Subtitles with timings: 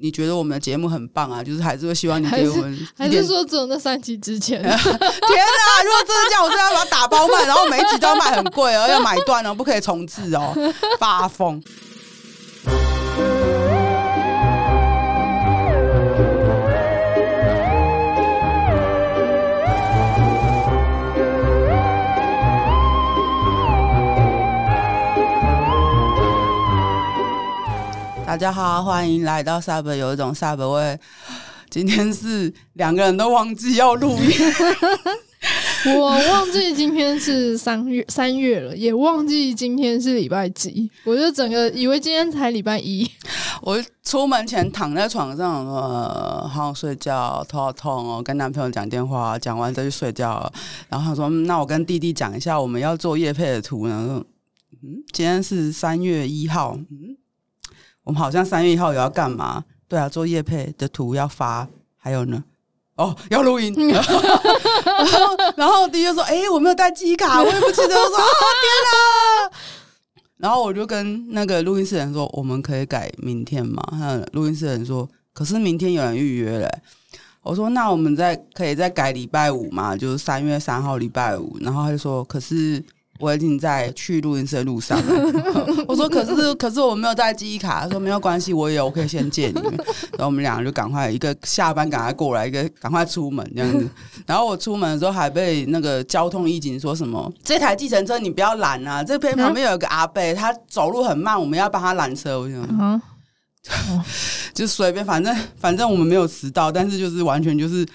[0.00, 4.60] 你觉得我们的节目很棒啊，就是还是会希望你给我们还，还是说只有那三集之前？
[4.62, 5.82] 天哪！
[5.84, 10.54] 如果真的这样，我真的要把它打包卖，然后每一集都要卖很贵哦，要买断哦，不可以重置哦，
[10.98, 11.62] 发疯。
[28.30, 30.96] 大家好，欢迎来到 Sub，有一种 Sub 味。
[31.68, 34.30] 今天是两个人都忘记要录音，
[35.98, 40.88] 我忘记今天是三月三月了，也忘记今天是礼拜几。
[41.02, 43.04] 我就整个以为今天才礼拜一。
[43.62, 48.22] 我出门前躺在床上，呃，好想睡觉，头好痛哦。
[48.22, 50.48] 跟男朋友讲电话，讲完再去睡觉。
[50.88, 54.22] 然后他说：“那我跟弟弟讲一下，我们要做叶配的图呢。”
[54.84, 56.76] 嗯，今天是三月一号。
[56.76, 57.16] 嗯。
[58.04, 59.64] 我们好像三月一号有要干嘛？
[59.88, 62.42] 对啊，做业配的图要发，还有呢，
[62.94, 63.74] 哦，要录音。
[63.90, 64.20] 然后，
[65.56, 68.24] 然后弟弟就说：“哎、欸，我没有带记忆卡，我也不记得。”我说：“啊，
[68.60, 73.82] 天哪！”然后我就跟那个录音室人说：“我们可以改明天吗？”
[74.32, 76.70] 录音室人说：“可是明天有人预约了。”
[77.42, 79.96] 我说：“那我们再可以再改礼拜五嘛？
[79.96, 82.82] 就是三月三号礼拜五。”然后他就说：“可是。”
[83.20, 85.44] 我已经在去录音室的路上了。
[85.86, 89.72] 我说：“可是，可是我没有带记忆卡。”他说：“没有关系，我有，我可以先借你们。”
[90.16, 93.88] 然后我们两个就赶快一个下班赶快过来，一个赶快出门这样子。
[94.26, 99.04] 然后我出门的时候还被那个交通预警说什么：“这台计程车你不要拦啊！
[99.04, 103.00] 这边旁边有一个阿贝，他走路很慢，我们要帮他拦车。”我想，嗯
[104.54, 107.86] 就随便，反正反正我们没有迟到，但是就是完全就是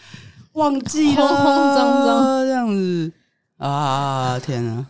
[0.53, 3.11] 忘记了，慌慌张张这样子
[3.57, 4.39] 啊！
[4.39, 4.85] 天啊！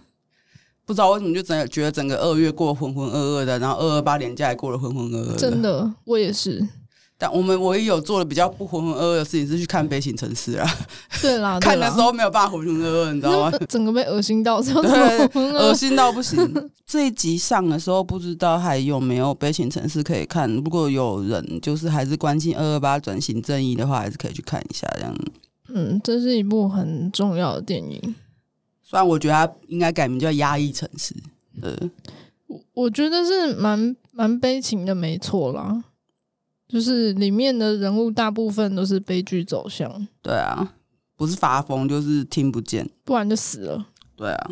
[0.86, 5.36] 不知道为什么就整觉得整个二月过得浑浑噩噩的，然后二二八连假也过得浑浑噩噩的。
[5.36, 6.66] 真的，我也是。
[7.18, 10.70] 但我们唯一有做的比较不浑浑噩噩的事情是去看《悲情城市》啊。
[11.24, 13.58] 对啦， 看的时候没有办法浑浑噩噩，你知道吗？
[13.70, 16.38] 整个被恶心到，对，恶心到不行。
[16.86, 20.54] 这一集上的时候，不知道还有没有《悲情城市》可以看。
[20.56, 25.16] 如果有人就是还是关心二二八转型正义的话，还是可以去看一下这样。
[25.70, 28.16] 嗯，这是一部很重要的电影。
[28.88, 31.14] 虽然我觉得他应该改名叫《压抑城市》，
[31.64, 31.76] 呃，
[32.46, 35.84] 我我觉得是蛮蛮悲情的，没错啦。
[36.68, 40.08] 就是里面的人物大部分都是悲剧走向。
[40.22, 40.76] 对啊，
[41.16, 43.88] 不是发疯就是听不见，不然就死了。
[44.16, 44.52] 对啊。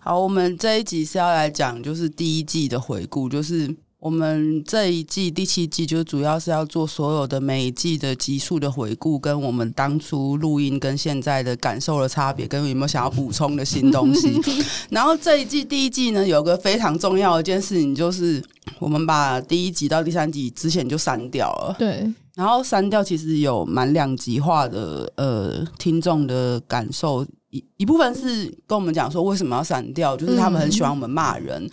[0.00, 3.76] 好，我们这一集是要来讲，就是第一季的回顾，就是。
[4.02, 14.40] 我们这一季第七季就主要是要做所有的每一季的集数的回顾，跟我们当初录音跟现在的感受的差别，跟有没有想要补充的新东西。
[14.90, 18.42] 然后这一季第一季呢，有个非常重要的一件事情，就是
[18.80, 21.76] 我们把第一集到第三集之前就删掉了。
[21.78, 31.62] 对，然后删掉其实有蛮两极化的呃听众的感受，一一部分是跟我们讲说为什么要删掉，就是他们很喜欢我们骂人。
[31.64, 31.70] 嗯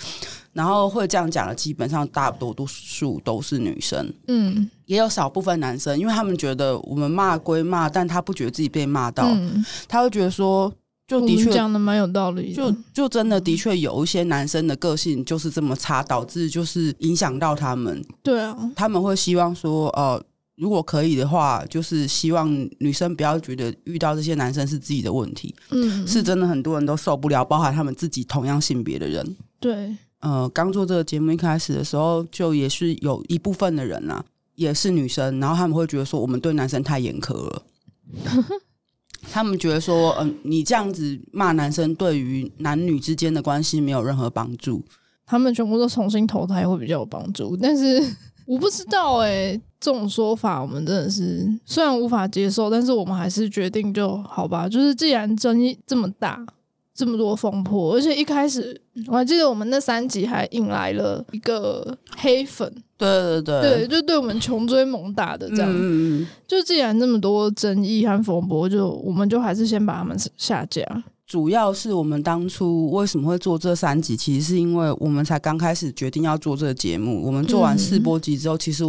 [0.60, 10.70] 然后会这样讲的，基本上大多数都是女生，嗯，也有少部分男生，因为他们觉得我们骂归骂，但他不觉得自己被骂到，嗯、他会觉得说，
[11.08, 20.22] 就的确讲的蛮有道理，就就真的的确有一些男生的个性就是这么差，导致就是影响到他们，对啊，他们会希望说，呃，
[20.58, 29.96] 如果可以的话，就是希望女生不要觉得遇到这些男生是自己的问题，嗯，是真的很多人都受不了，包含他们自己同样性别的人，对。
[30.22, 34.22] 呃，刚做这个节目一开始的时候，就也是有一部分的人呐、
[34.56, 37.64] 也是女生，然后他们会觉得说，我们对男生太严苛了。
[39.32, 44.84] 他们觉得说，嗯、你这样子骂男生，对于男女之间的关系没有任何帮助。
[45.26, 48.04] 他们全部都重新投胎会比较有帮助，但是
[48.46, 54.68] 我不知道哎、这种说法我们真的是虽然无法接受，但是我们还是决定就好吧。
[54.68, 56.46] 就是既然争议这么大。
[57.00, 58.78] 这么多风波，而且一开始
[59.08, 65.72] 我还记得我们那三集还引来了一个黑粉，对对对，对，就对我们穷追猛打的这样。
[65.74, 70.84] 嗯，就既然那么多争议和风波，就我们就还是先把他们下架。
[71.26, 77.26] 主要是我们当初为什么会做这三集，其实是因为我们才刚开始决定要做这个节目。
[77.26, 78.84] 我们做完试播集之后，其实。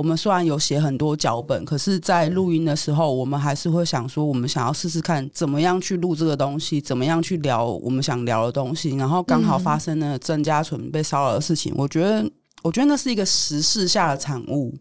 [0.00, 8.96] 我们虽然有写很多脚本，可是，在录音的时候，我们还是会想说，我们想要试试看怎么样去录这个东西，怎么样去聊我们想聊的东西。
[8.96, 12.26] 然后刚好发生了郑家纯被骚扰的事情，我觉得，
[12.62, 14.74] 我觉得那是一个时事下的产物。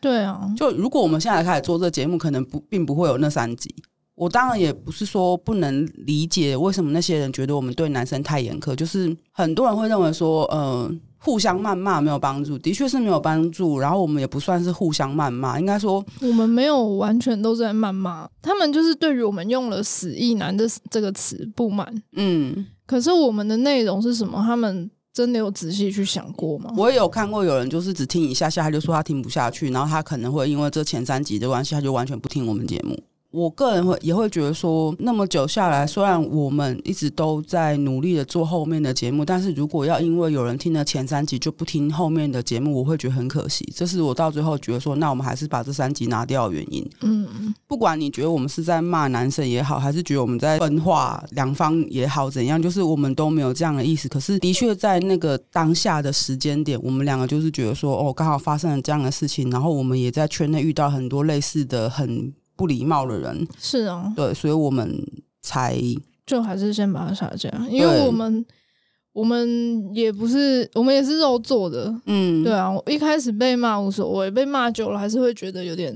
[0.00, 3.72] 对啊，就如果我们现在开始做这个节目，可能不并不会有那三集。
[4.16, 13.80] 我当然也不是说不能理解为什么那些人觉得我们对男生太严苛，就是很多人会认为说，嗯、互相谩骂没有帮助，的确是没有帮助。
[13.80, 22.00] 然后我们也不算是互相谩骂，应该说我们没有完全都在谩骂他们，就是对于我们用了“死意男”的这个词不满。
[22.12, 24.40] 嗯，可是我们的内容是什么？
[24.46, 26.72] 他们真的有仔细去想过吗？
[26.76, 32.96] 我也有看过有人就是只听一下下，他就说他听不下去，然后他可能会因为这前三集的关系，他就完全不听我们节目。
[33.36, 43.70] 我个人会也会觉得说，那么久下来，虽然我们一直都在努力的做后面的节目，但是如果要因为有人听了前三集就不听后面的节目，我会觉得很可惜。
[43.76, 46.82] 这是我到最后觉得说，那我们还是把这三集拿掉的原因。
[47.02, 54.08] 嗯，不管你觉得我们是在骂男生也好，还是觉得我们在分化两方也好，怎样，就是我们都没有这样的意思。
[54.08, 62.32] 可是的确在那个当下的时间点，我们两个就是觉得说，哦，刚好发生了这样的事情，然后我们也在圈内遇到很多类似的很。
[62.56, 64.98] 不礼貌的人是啊，对，所以我们
[65.42, 65.78] 才
[66.24, 68.44] 就还是先把它下架，因为我们
[69.12, 75.94] 我们也不是，我们也是肉做的，嗯，对啊，我一开始被骂无所谓，被骂久了还是会觉得有点。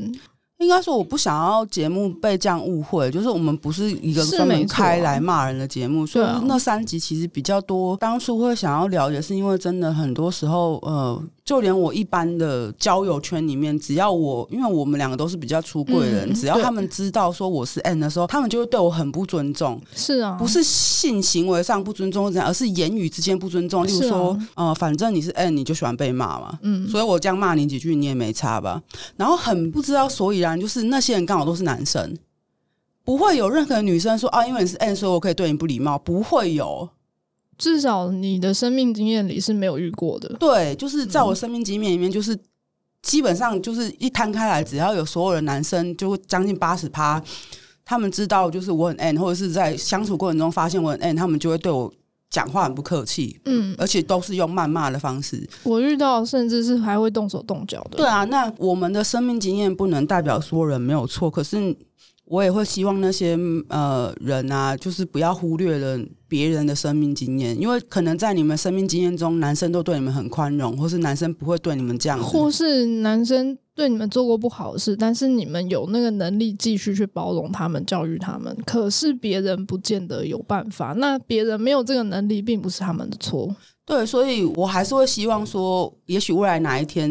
[0.58, 7.96] 应该说，我不想要节目被这样误会，就是我们不是一个专门开来骂人的节目，所以那三集其实比较多。
[7.96, 11.22] 当初会想要聊，也是因为真的很多时候，呃。
[11.44, 19.80] 就连我一般的交友圈里面，只要我，因为我们两个都是比较出柜的人，嗯、只要他们知道说我是 N 的时候，他们就会对我很不尊重。
[19.94, 23.84] 是啊，不是性行为上不尊重这样，而是言语之间不尊重。
[23.86, 26.58] 例如说，啊、呃，反正你是 N，你就喜欢被骂嘛。
[26.62, 28.80] 嗯，所以我这样骂你几句，你也没差吧？
[29.16, 32.16] 然后很不知道所以然，就是那些人刚好都是男生，
[33.04, 36.88] 不会有任何女生说啊，因为你是 N，所以我可以对你不礼貌，不会有。
[37.60, 40.34] 至少你的生命经验里是没有遇过的。
[40.40, 42.36] 对，就是在我生命经验里面，就是
[43.02, 47.22] 基本上就是一摊开来，只要有所有的男生，就将近八十趴，
[47.84, 51.92] 他们知道就是我很 N，或者是在相处过程中发现我很 N，他们就会对我
[52.30, 55.46] 讲话很不客气，嗯，而且都是用谩骂的方式。
[55.64, 57.98] 我遇到甚至是还会动手动脚的。
[57.98, 61.76] 对啊，那我们的生命经验不能代表所有人没有错，可是
[62.30, 63.36] 我也会希望那些
[63.68, 66.00] 呃人啊，就是不要忽略了。
[66.30, 78.56] 别人的生命经验，因为可能在你们生命经验中，男生都对你们很宽容，或是男生不会对你们这样，或是男生对你们做过不好的事，但是你们有那个能力继续去包容他们、教育他们。
[78.64, 83.52] 可是别人不见得有办法，那别人没有这个能力，并不是他们的错。
[83.90, 87.10] 对，所以我还是会希望说，也许未来哪一天，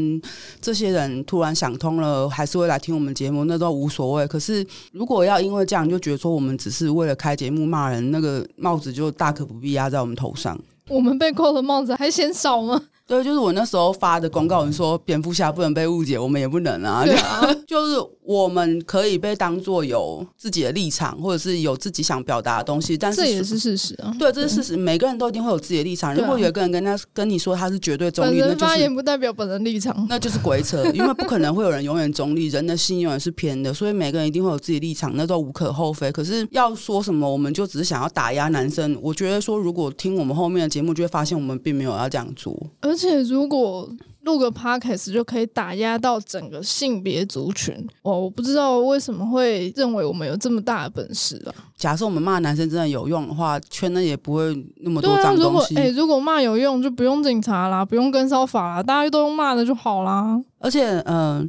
[0.61, 4.25] 这些人突然想通了，还是会来听我们节目，那都无所谓。
[4.27, 10.57] 可是，如果要因为这样就觉得说我们只是为了开节目骂人，那个帽子就大可不必压在我们头上。
[10.87, 12.81] 我们被扣的帽子还嫌少吗？
[13.09, 17.03] 对，就是我那时候发的公告，你说蝙蝠侠不能被误解，我们也不能啊。
[17.03, 24.15] 对啊， 就是我们可以被当做有自己的立场，或者是有自己想表达的东西，但是这也是事实啊。
[24.19, 26.13] 对，这是事实，每个人都一定会有自己的立场。
[26.13, 30.85] 如果有一个人跟他跟你说他是绝对中立，那发言不代表本人立场，那就是鬼扯。
[30.93, 36.11] 因为不可能会有人永远中立，人的心永远是偏的，所以每个人一定会有自己的立场，那都无可厚非。
[36.11, 38.95] 可是要说什么，我们就只是想要打压男生。
[39.01, 42.55] 我觉得说，如果听我们后面的节目，就会发现我们并没有要这样做。
[42.81, 43.89] 而且如果
[44.23, 51.49] 录个 podcast 就可以打压到整个性别族群，我我不知道为什么会认为我们有这么大的本事啊！
[51.77, 55.75] 假设我们骂男生真的有用的话，圈内也不会那么多脏东西。
[55.77, 60.39] 哎，如果骂有用，就不用警察啦，不用跟骚法啦，大家都用骂的就好啦。
[60.59, 61.47] 而且，嗯、呃，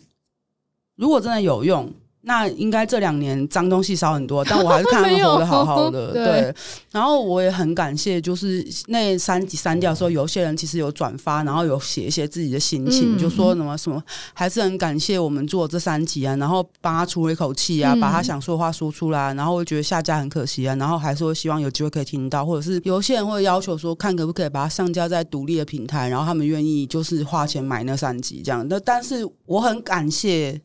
[0.95, 1.93] 如果真的有用。
[2.23, 6.13] 那应该这两年脏东西少很多，但我还是看他们 活得好好的。
[6.13, 6.55] 对，对，
[6.93, 14.03] 然后我也很感谢，就是那三集删掉的时候，有些人其实有转发，然后有写一些自己的心情，嗯、就说什么什么，
[14.35, 28.67] 还是很感谢我们做这三集啊，然后帮他出了一口气啊，把他想说的话说出来，然后我觉得下架很可惜啊，然后还是会希望有机会可以听到，或者是有些人会要求说，看可不可以把它上架在独立的平台，然后他们愿意就是花钱买那三集这样。
[28.69, 30.61] 那但是我很感谢。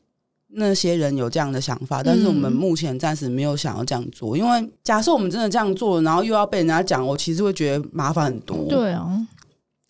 [0.56, 8.66] 那些人有这样的想法，但是我们目前暂时没有想要这样做，嗯、因为假设我们真的这样做，然后又要被人家讲，我其实会觉得麻烦很多。
[8.70, 9.28] 对啊，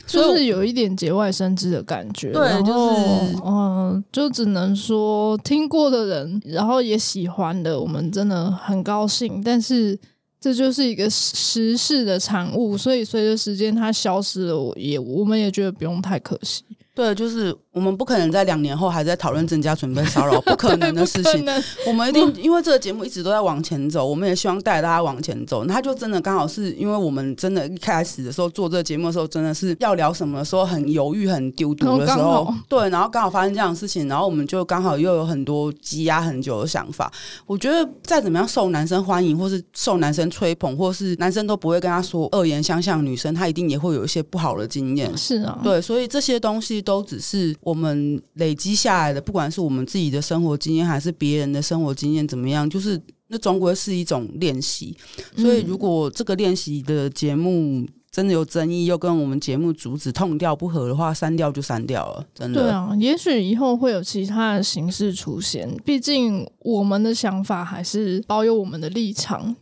[0.06, 2.32] 就是有一点节外生枝的感觉。
[2.32, 9.42] 对，后就是嗯、呃，就只能说听过的人，然后也喜欢的，我们真的很高兴。
[9.44, 9.98] 但是
[10.40, 16.64] 这就是一个时事的产物，所以随着时间它消失了，我也我们也觉得不用太可惜。
[16.96, 21.46] 对，就是我们不可能在两年后还在讨论增加准备骚扰，不可能的事情。
[21.86, 25.66] 我们一定因为这个节目一直都在往前走，我们也希望带大家往前走。
[25.66, 37.12] 他就真的刚好是因为我们真的一开始的时候做这个节目的时候，真的是要聊什么的时候很犹豫、很丢丢的时候，对，然后刚好发生这样的事情，然后我们就刚好又有很多积压很久的想法。
[37.46, 45.12] 我觉得再怎么样受男生欢迎，或是受男生吹捧，或是男生都不会跟他说恶言相向，女生她一定也会有一些不好的经验。
[45.18, 46.85] 是啊，对，所以这些东西。
[46.86, 54.96] 都只是我们累积下来的，不管是我们自己的生活经验，还是别人的生活经验，怎么样，就是那总归是一种练习。
[55.36, 62.26] 所以，如果这个练习的节目真的有争议，又跟我们节目主旨痛调不合的话，删掉就删掉了。
[62.34, 65.70] 真的，对啊，也许以后会有其他的形式出现。
[65.84, 69.56] 毕竟我们的想法还是保有我们的立场。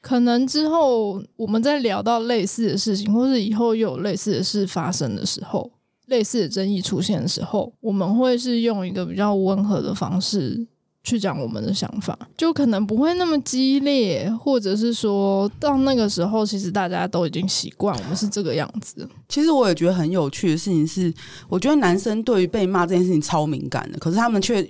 [0.00, 5.70] 可能之后我们在聊到类似的事情，或是以后又有类似的事发生的时候。
[6.10, 10.66] 类似的争议出现的时候，我们会是用一个比较温和的方式
[11.02, 19.08] 去讲我们的想法，就可能不会那么激烈，或者是说到那个时候，其实大家都已经习惯我们是这个样子。
[19.28, 21.10] 其实我也觉得很有趣的事情是，
[21.48, 24.68] 我觉得男生对于被骂这件事情超敏感的，可是他们却。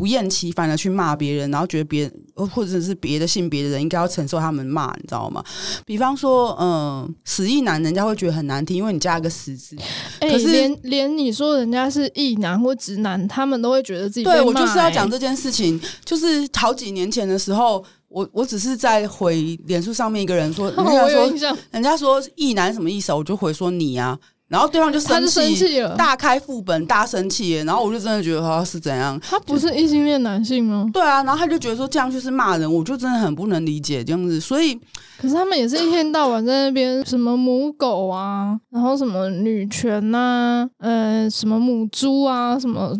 [0.00, 5.44] 不厌其烦的去骂别人，然后觉得别人或者是别的性别的人应该要承受他们骂，你知道吗？
[5.84, 9.76] 比方说，嗯、呃，死意男，人家会觉得很难听，因为你加一个死字。
[10.20, 14.24] 欸、可是连连你说人家是意男或直男，他们都会觉得自己。
[14.24, 21.30] 对，我就是要讲这件事情，就是好几年前的时候，我我只是在回脸书上面一个人说， 人家说
[21.72, 24.18] 人家说意男什么意思，我就回说你啊。
[24.50, 27.52] 然后对方就生气了，大开副本，大生气。
[27.58, 29.16] 然后我就真的觉得他是怎样？
[29.20, 30.90] 他不是异性恋男性吗？
[30.92, 34.40] 对啊，然后他就觉得说这样就是骂人，我就真的很不能理解这样子。
[34.40, 34.74] 所以，
[35.20, 42.92] 可是他们也是一天到晚在那边什么母狗啊，然后什么女权呐、啊，呃，什么母猪啊，什么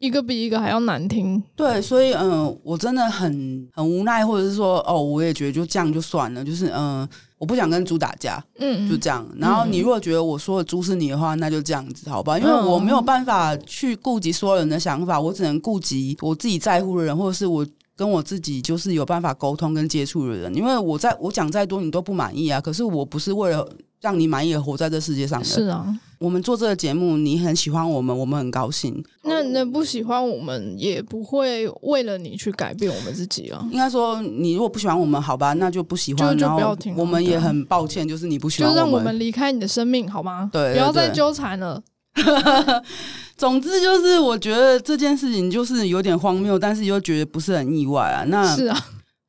[0.00, 1.42] 一个比一个还要难听。
[1.56, 7.00] 对，所以嗯、呃，我真的很很无奈，或者是说哦，我也觉得就这样就算了，就是嗯。
[7.00, 7.08] 呃
[7.38, 9.26] 我不想跟猪打架，嗯，就这样。
[9.38, 12.38] 然后你如果觉得我说的猪是你的话，那就这样子，好吧？
[12.38, 17.66] 因为我没有办法去顾及所有人的想法，我只能顾及我自己在乎的人，或者是我
[17.96, 20.54] 跟我自己就是有办法沟通跟接触的人。
[20.54, 22.60] 因为我在我讲再多，你都不满意啊。
[22.60, 23.68] 可是我不是为了。
[24.00, 25.44] 让你满意的活在这世界上的。
[25.44, 25.86] 是啊，
[26.18, 29.04] 我们做这个节目，你很喜欢我们，我们很高兴。
[29.22, 33.66] 那那不喜欢我们，也不会为了你去改变我们自己啊。
[33.70, 36.94] 应该说，你如果不喜欢我们，好吧，那就不喜欢，就就不要听。
[36.96, 40.48] 我们也很抱歉，就是你不喜欢我们，就让我们离开你的生命，好吗？
[40.52, 41.82] 对，对，不要再纠缠了。
[43.36, 48.24] 总之就是，我觉得这件事情就是有点荒谬，但是又觉得不是很意外啊。
[48.26, 48.76] 那是啊。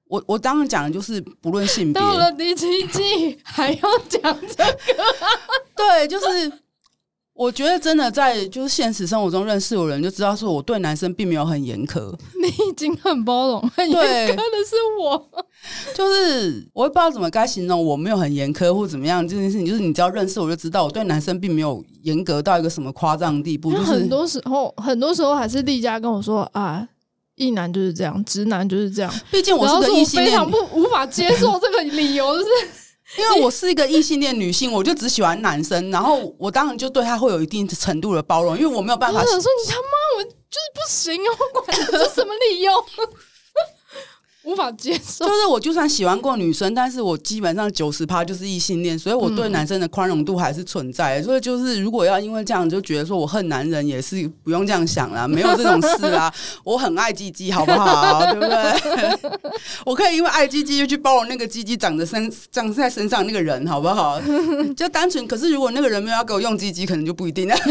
[0.10, 5.04] 我我当然讲的就是不论性别，到了第七季还要讲这个，
[5.78, 6.52] 对，就是
[7.36, 12.12] 我觉得真的在就是现实生活中认识我人就知道，说我对男生并没有很严苛，
[12.42, 15.30] 你已经很包容，很严苛的是我，
[15.94, 26.90] 就是我也不知道怎么该形容，我没有很严苛或怎么样这件事情，就是你只要认识我就知道，我对男生并没有严格到一个什么夸张的地步，就是很多时候很多时候还是丽佳跟我说啊。
[27.40, 29.12] 异男就是这样，直男就是这样。
[29.32, 32.50] 毕竟我是个异性恋，非常不无法接受这个理由，就是
[33.18, 39.20] 因为我是一个异性恋女性，我就只喜欢男生，然后我当然就对他会有一定程度的包容，因为我没有办法。
[39.20, 40.36] 我想说你他妈，我就是
[40.76, 41.38] 不行哦！
[41.56, 42.72] 我管这什么理由。
[44.50, 51.22] 无法接受，就是我就算喜欢过女生，但是我基本上九十趴就是异性恋，所以我对男生的宽容度还是存在。
[51.22, 56.34] 所以就是如果要因为这样就觉得说我恨男人，也是不用这样想啦，没有这种事啦。
[56.66, 58.26] 我很爱鸡鸡，好不好？
[58.34, 59.32] 对不对？
[59.86, 64.20] 我可以因为爱鸡鸡就去包容那个鸡鸡长在身长在身上那个人，好不好？
[64.76, 65.28] 就单纯。
[65.28, 67.56] 可是如果那个人没有要给我用鸡鸡，可能就不一定了。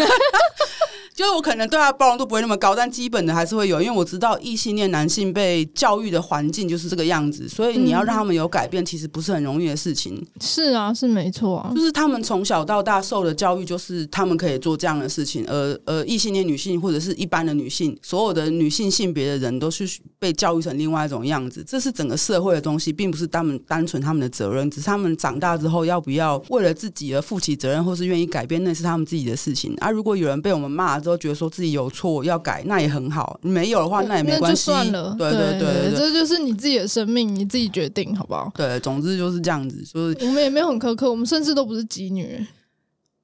[1.19, 10.25] 就是我可能对他包容度不会那么高，但基本的还是会有，因为我知道异性恋男性被教育的环境就是这个样子，所以你要让他们有改变，其实不是很容易的事情。
[10.41, 19.85] 是啊，是没错啊，就是他们从小到大受的教育就是他们可以做这样的事情，而而异性恋女性或者是一般的女性，所有的女性性别的人都是
[20.21, 29.75] 被教育成另外一种样子，这是整个社会的东西，并不是他们单纯他们的责任，只是他们长大之后要不要为了自己而负起责任，或是愿意改变，那是他们自己的事情。
[29.81, 33.39] 而、啊、如果有人被我们骂，都觉得说自己有错要改，那也很好。
[33.43, 34.65] 没有的话，那也没关系。
[34.65, 38.53] 算了，对对对，对，对，这就是你自己的生命，你自己决定，好不好？
[38.55, 39.83] 对，总之就是这样子。
[39.83, 42.47] 就是我们也没有很苛刻，我们甚至都不是妓女。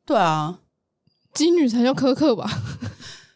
[0.07, 0.59] 对啊，
[1.35, 2.51] 妓女才叫苛刻吧？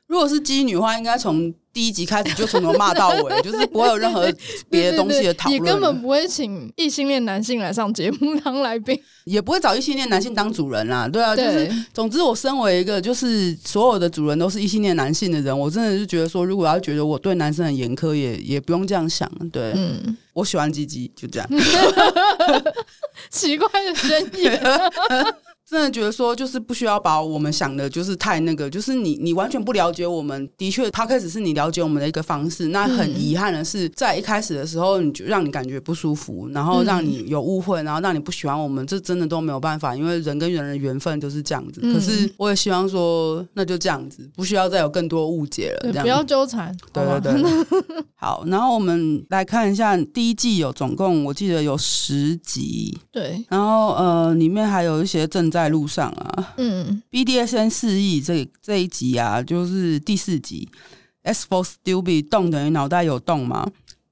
[0.08, 4.26] 如果是鸡女的话，应该从第一集开始就从头骂到尾， 就是不会有任何
[4.70, 11.06] 别的东西的讨论，也根本不会请异性恋男性来上节目当来宾，也不会找异性恋男性当主人啦。
[11.06, 19.30] 对啊，就是总之，我身为一个就是所有的主人都是异性恋男性的人，我真的是觉得说，如果要觉得我对男生很严苛，也也不用这样想。
[19.52, 21.48] 对，嗯，我喜欢鸡鸡，就这样。
[23.30, 24.50] 奇怪的声音。
[25.68, 30.48] 真的觉得说，就是不需要把我们想的，就是太那个，就是你你完全不了解我们。
[30.56, 32.68] 的确，他开始是你了解我们的一个方式。
[32.68, 41.82] 那很遗憾的是，在一开始的时候，你就让你感觉不舒服，然后让你有误会，然后让你不喜欢我们，这真的都没有办法，因为人跟人的缘分就是这样子。
[41.82, 45.92] 可是我也希望说，那就这样子，不需要再有更多误解了。
[45.92, 46.74] 这样，不要纠缠。
[46.94, 47.42] 对对对。
[48.16, 52.98] 好，然后我们来看一下第一季有总共我记得有十集。
[53.12, 53.44] 对。
[53.50, 55.57] 然后呃，里面还有一些正在。
[55.58, 60.68] 在路上啊，嗯，BDSN 四亿这这一集啊，就是第四集
[61.22, 63.68] ，S for stupid，动等于脑袋有洞嘛？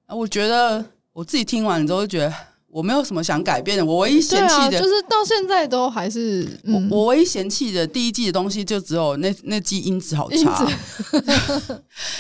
[0.09, 2.35] 我觉得我自己听完之后，觉得
[2.69, 3.85] 我没有什么想改变的。
[3.85, 10.69] 我唯一嫌弃的，啊、就是到现在都还是、嗯、我我唯一嫌弃的第一季的东西，就只有那那季音质好差，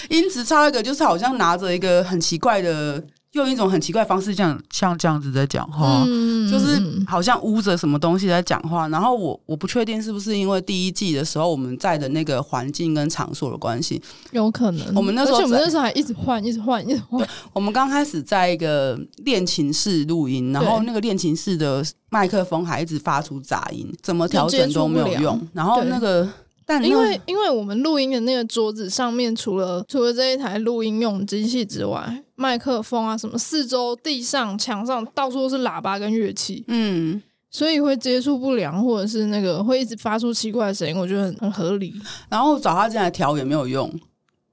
[0.08, 3.02] 音质 差一个就是好像拿着一个很奇怪的。
[3.36, 8.88] 用一种很奇怪的方式，这样像这样子在讲话，嗯、就是好像捂着什么东西在讲话。
[8.88, 14.02] 然后我我不确定是不是因为第一季的时候我们在的那个环境跟场所的关系，
[14.32, 14.94] 有可能。
[14.96, 17.28] 我们那时候，我们那时候还一直换，一直换，一直换。
[17.52, 25.40] 我们刚开始在一个练琴室录音，然后那个练琴室的麦克风还一直发出杂音，怎么调整都没有用。
[25.52, 26.28] 然后那个。
[26.68, 41.94] 但因为因为我们录音的那个桌子上面，除了除了这一台录音用机器之外，麦克风啊什么，四周、地上、墙上到处都是喇叭跟乐器，嗯，所以会接触不良，或者是那个会一直发出奇怪的声音，我觉得很很合理。
[42.28, 43.92] 然后找他进来调也没有用，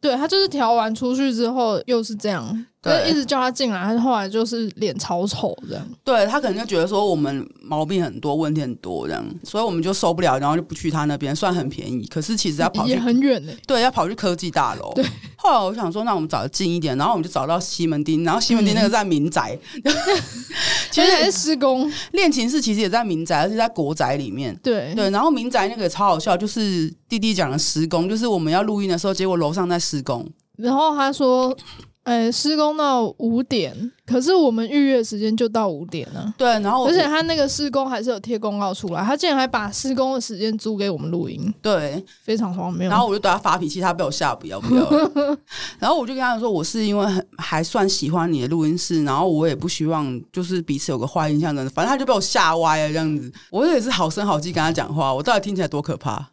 [0.01, 2.65] 对，他就是调完出去之后又是这样。
[2.83, 5.87] 对，一直叫他进来，他后来就是脸超丑这样。
[6.03, 11.33] 对，他可能就觉得说我们毛病很多，问题很多这样，所以我们就受不了，然后就不去他那边。
[11.33, 13.51] 算很便宜，可是其实要跑去也很远呢。
[13.65, 14.91] 对，要跑去科技大楼。
[14.93, 15.03] 对。
[15.35, 19.93] 后来我想说，那我们找的近一点，然后我们就找到西门町，然后西门町那个在民宅，嗯、
[20.91, 21.91] 其实还是施工。
[22.11, 24.55] 练琴室其实也在民宅，而且在国宅里面。
[24.61, 31.57] 对对，然后民宅那个也超好笑，就是弟弟讲的施工，就是我们要录音的时候，结果楼上在施工，然后他说。
[32.03, 33.73] 哎，施工到五点，
[34.05, 36.33] 可是我们预约时间就到五点了。
[36.37, 42.89] 对，然后而且他那个施工还是有贴公告出来，他竟然还把施工的时间租给我们录音，对，非常荒谬。
[42.89, 44.85] 然后我就对他发脾气，他被我吓不要不要。
[45.79, 51.69] 然后我就跟他说，我是因为很还算喜欢你的录音室，然后我也不希望就是彼此有个坏印象的。
[51.69, 53.31] 反正他就被我吓歪了这样子。
[53.49, 56.31] 我也是好声好气跟他讲话，我到底听起来多可怕？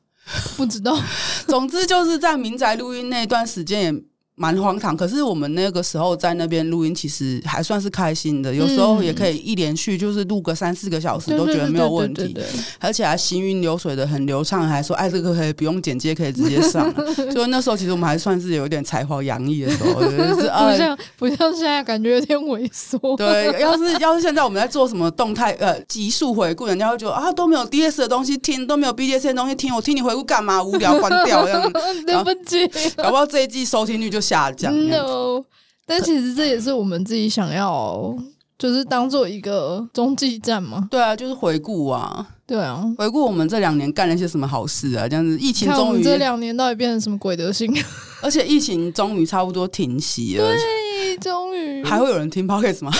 [0.56, 0.98] 不知道。
[1.46, 4.10] 总之就是在民宅录音那段时间也。
[4.40, 8.55] 蛮荒唐，可是我们那个时候在那边录音，其实还算是开心的。
[8.55, 12.35] 有时候也可以一连续就是录个三四个小时，都觉得没有问题，
[12.79, 16.90] 而且还行云流水的很流畅，还说哎，这个可以不用剪接，可以直接上。
[17.31, 20.16] 所以那时候其实我们还算是有点才华洋溢的时候，就是
[20.48, 22.98] 不像不像现在感觉有点萎缩。
[23.18, 30.62] 对， 要是要是现在我们在做什么动态呃急速回顾，人家会觉得啊都没有 DS 的东西听，都没有 BDSM 的东西听，我听你回顾干嘛？
[30.62, 31.70] 无聊，关掉这样。
[32.07, 34.18] 对不起，搞不好这一季收听率就。
[34.31, 35.43] 下降，no，
[35.85, 38.14] 但其实这也是我们自己想要，
[38.57, 40.87] 就是当做一个中继站嘛。
[40.88, 45.09] 对啊，就是回顾啊，对啊，回顾我们这两年干了些什么好事啊？
[45.09, 47.75] 这样子，疫情终于这两年到底变成什么鬼德性？
[48.23, 52.93] 而且疫情终于差不多停息了，对，终于还会有人听 Podcast 吗？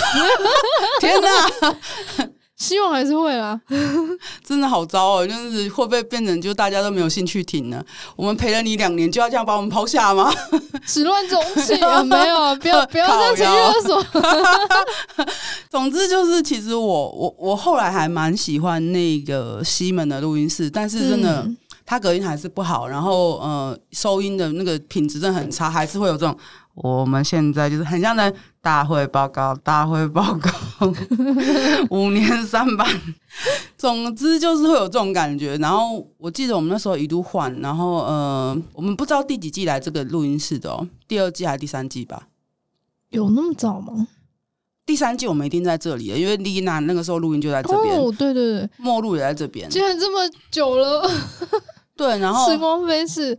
[0.99, 2.29] 天哪！
[2.61, 3.59] 希望还是会啦，
[4.45, 5.27] 真的好糟哦！
[5.27, 7.83] 就是会不会变成就大家都没有兴趣听呢？
[8.15, 10.31] 我们陪了你两年，就要这样把我们抛下吗？
[10.87, 12.05] 始乱终弃啊！
[12.05, 14.05] 没有，不要不要再情绪勒索。
[15.71, 21.43] 总之就是，其实我我我后来还蛮喜欢那个西门的录音室，但是真的。
[21.43, 26.39] 嗯它隔音还是不好，然后呃，收音的那个品质真的很差，还是会有这种。
[26.75, 30.51] 我们现在就是很像在大会报告，大会报告，
[31.91, 32.87] 五年三班，
[33.79, 35.57] 总之就是会有这种感觉。
[35.57, 42.29] 然后我记得我们那时候一度换，然后呃，我们不知道第几季来这个录音室的哦，第二季还是第三季吧？
[43.09, 44.09] 有那么早吗？
[44.85, 47.97] 第三季我们一定在这里，因为丽娜那个时候录音就在这边。
[47.97, 49.71] 哦，对对对，末路也在这边。
[49.71, 50.19] 竟然这么
[50.51, 51.09] 久了。
[51.97, 53.39] 对，然后时光飞逝，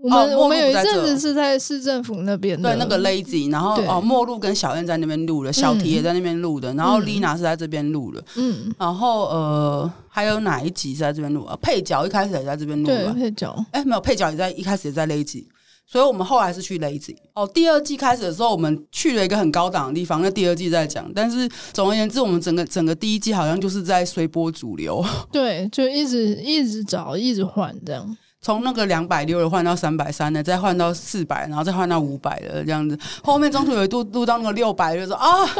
[0.00, 11.58] 我们、哦、我们有一阵子是在市政府那边，对，那个 Lazy，然后哦，末路跟小燕在那边录的，小提也在那边录的，嗯、然后丽娜是在这边录的，嗯，然后呃，还有哪一集是在这边录啊？
[11.60, 15.46] 配角一开始也在这边录的，对，配角，哎，没有配角也在一开始也在 Lazy，
[15.84, 17.16] 所以我们后来是去 Lazy。
[17.34, 20.22] 哦，第二季开始的时候，我们去了一个很高档的地方。
[20.22, 25.04] 那第二季再讲，但是总而言之，我们整个整个第一季好像就是在随波逐流。
[25.32, 28.16] 对，就一直一直找，一直换这样。
[28.40, 32.98] 从那个两百六的换到三百三的，再换到四百，然后再换到五百的这样子。
[33.22, 35.50] 后面中途有一度录到那个六百，就说啊，啊，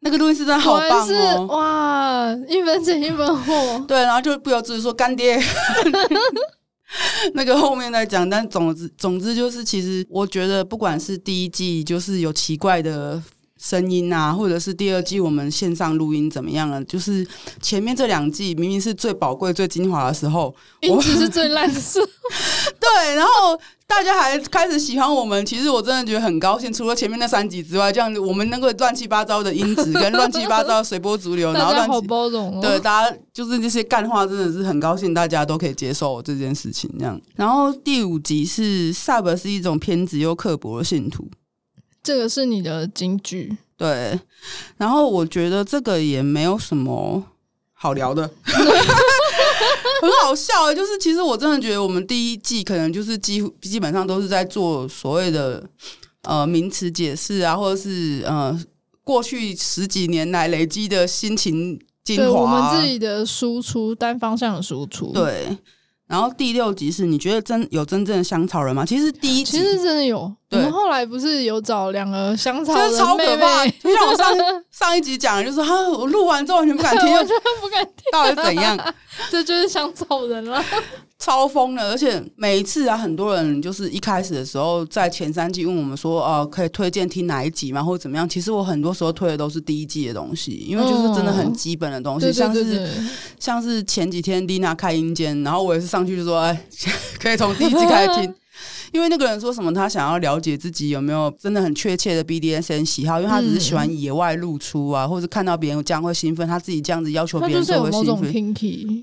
[0.00, 1.46] 那个录音室真的好棒哦！
[1.46, 3.84] 哇，一分钱一分货。
[3.86, 5.40] 对，然后就不由自主说干爹。
[7.34, 13.22] 那个后面再讲，但总之总之就是，其实我觉得不管是第一季，就是有奇怪的。
[13.62, 16.82] 声音啊，或者是第二季我们线上录音怎么样了？
[16.84, 17.24] 就是
[17.60, 22.06] 前面这两季明明是最宝贵、最精华的时候，音质是最烂的时候。
[22.80, 26.72] 对，然后大家还开始喜欢我们，其实我真的觉得很高兴。
[26.72, 32.60] 除了前面那三集之外，这样子我们那个乱七八糟的音质跟乱七八糟随波逐流， 然后好包容哦。
[32.60, 36.90] 对，大家就是这些干话，真的是很高兴，大家都可以接受这件事情。
[36.98, 41.28] 这样，然后第五集是 Sub 是一种偏执又刻薄的信徒。
[42.02, 44.18] 这个是你的金句，对。
[44.76, 47.22] 然后我觉得这个也没有什么
[47.72, 50.74] 好聊的， 很好笑的。
[50.74, 55.64] 就是其实我真的觉得，我们第一季可能就是几乎基本上都是在做所谓的
[56.22, 58.60] 呃名词解释啊，或者是呃
[59.04, 65.56] 过去十几年来累积的心情精华，我们自己的输出，单方向的输出，对。
[66.12, 68.84] 然后第六集是你觉得真有真正的香草人吗？
[68.84, 73.66] 其实第一集其实真的有，我们后来不是有找两个香草人妹妹，超可怕。
[73.66, 74.30] 就像我上
[74.70, 78.94] 上一集讲的，就是哈，我录完之后完全不敢听， 我真的不敢听，到底怎样？
[79.32, 80.62] 这就是香草人了。
[81.22, 88.28] 超疯的，而且每一次啊，很多人就是一开始的时候，在前三季问我们说，哦、呃，可以推荐听哪一集吗，或者怎么样？
[88.28, 92.90] 其实我很多时候推的都是第一季的东西，因为就是真的很基本的东西，像是
[93.38, 96.66] 像是前几天丽娜开阴间，然后我也是上去就说，哎，
[97.22, 98.34] 可以从第一季开始听。
[98.92, 108.32] 因为那个人说什么，他想要了解自己有没有真的很确切的 BDSM 喜好，因为他只是喜欢野外露出啊，嗯、或者看到别人这样会兴奋，他自己这样子要求别人就会兴奋。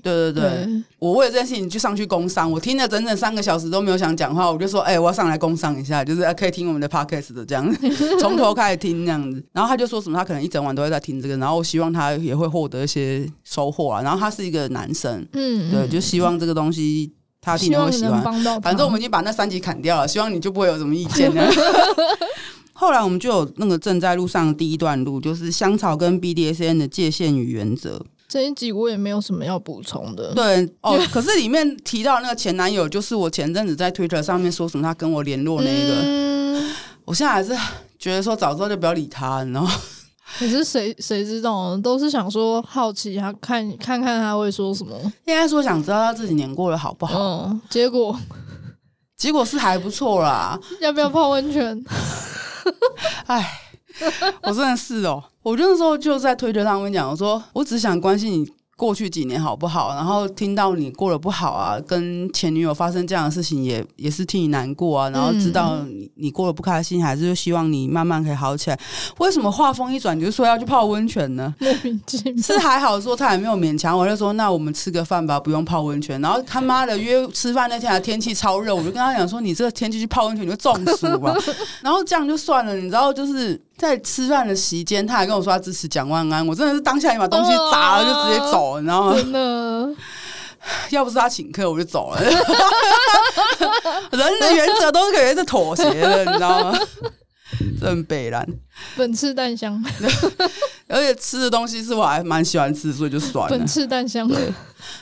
[0.00, 7.88] 对对，对我为了这件事情就上去工商，我听了整整三个小时都没有想讲话，我就说，哎、欸，我要上来工商一下，就是可以听我们的 podcast 的这样子，
[8.20, 9.42] 从头开始听这样子。
[9.52, 14.02] 然后他就说什么，他可能一整晚都会在听这个，然后我希望他也会获得一些收获啊。
[14.02, 17.12] 然后他是一个男生，嗯，对，就希望这个东西。
[17.40, 18.22] 他听了会喜欢，
[18.60, 21.32] 反正我们已经把那三集砍掉了，希望你就不会有什么意见。
[22.72, 28.02] 后来我们就有那个正在路上的第一段路，就是香草跟 BDSN 的界限与原则。
[28.28, 30.32] 这一集我也没有什么要补充的。
[30.34, 36.70] 对哦，可是里面提到那个前男友，就是我前阵子在 Twitter 上面说什么他跟我联络那一个，嗯、
[37.04, 37.54] 我现在还是
[37.98, 39.68] 觉得说早知道就不要理他，然后。
[40.38, 41.82] 可是谁谁知道呢？
[41.82, 44.96] 都是想说好奇他看看看他会说什么。
[45.26, 47.18] 应该说想知道他这几年过得好不好。
[47.18, 48.18] 嗯，结果
[49.16, 50.58] 结果是还不错啦。
[50.80, 51.84] 要不要泡温泉？
[53.26, 53.60] 哎，
[54.42, 58.59] 我真的是哦，我那时候就在推特上面讲，我说我只想关心你。
[58.80, 59.94] 过去几年好不好？
[59.94, 65.10] 然后听到你过得不好啊，跟前女友发生这样的事情也，也也是替你难过啊。
[65.10, 68.80] 然后知道你你过得不开心，还是希望你慢慢可以好起来。
[69.18, 71.54] 为什么话锋一转你就说要去泡温泉呢？
[71.58, 72.42] 莫名其妙。
[72.42, 76.18] 是还好说他也没有勉强，我就说那我们吃个饭吧，不用泡温泉。
[76.22, 81.36] 然后他妈的约吃饭那天还天气超热，我就跟他讲说你这个天气去泡温泉你会中暑吧。
[81.82, 83.60] 然后这样就算了，你知道就是。
[83.80, 89.14] 在吃饭的时间，他还跟我说他支持蒋万安，我真的是当下你把东西砸了就直接走，你知道吗？
[89.16, 89.88] 真的，
[90.92, 92.20] 要不是他请客，我就走了。
[94.12, 96.78] 人的原则都是可以是妥协的，你知道吗？
[97.80, 98.46] 真北兰，
[98.96, 99.82] 本次蛋香，
[100.88, 103.56] 而且吃的东西是我还蛮喜欢吃，所以就算了。
[103.56, 104.30] 本次蛋香，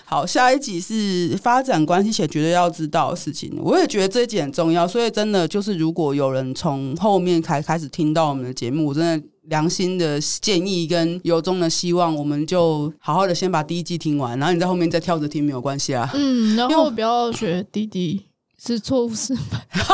[0.04, 3.52] 好，下一集是发展关系且绝对要知道的事情。
[3.62, 16.10] 我也觉得这一集很重要，所以真的就是，如果有人从后面开开始听到我们的节目，我真的良心的建议跟由衷的希望，我们就好好的先把第一季听完，然后你在后面再跳着听没有关系啊。
[16.14, 18.24] 嗯，然后不要学弟弟
[18.62, 19.60] 是错误示范。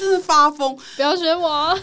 [0.00, 0.76] 真是发疯！
[0.96, 1.76] 不要学我啊。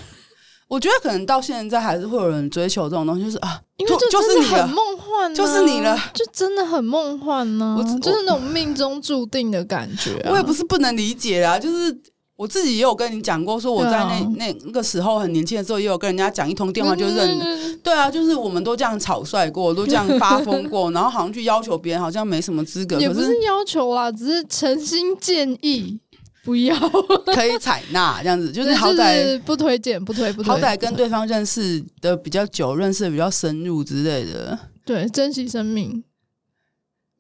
[0.68, 7.76] 我觉得可能到现在还是会有人追求这种东西，就是啊，因为就就是你很梦幻，就是你了，就真的很梦幻呢。
[7.78, 10.20] 我就是那种命中注定的感觉。
[10.26, 11.96] 我也不是不能理解啊，就是
[12.36, 17.80] 我自己也有跟你讲过，说我在那那那个时候很年轻的时候，也有跟人家讲一通电话就认。
[17.82, 23.00] 对啊，就是我们都这样草率过，都这样发疯过， 然后好像去要求别人，好像没什么资格。
[23.00, 26.00] 也不是要求啦，只是诚心建议。
[26.43, 26.76] 不要，
[27.34, 34.56] 可以采纳这样子，就是好歹不推荐，不推不推，好歹跟对方认识的比较久，认识的比较深入之类的。
[34.86, 36.04] 对，珍惜生命，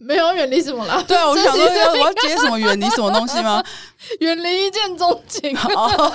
[0.05, 1.03] 没有远离什么啦？
[1.07, 3.63] 对啊，我就想说要我要接什么远离什么东西吗？
[4.21, 5.55] 远离一见钟情。
[5.75, 6.13] 哦，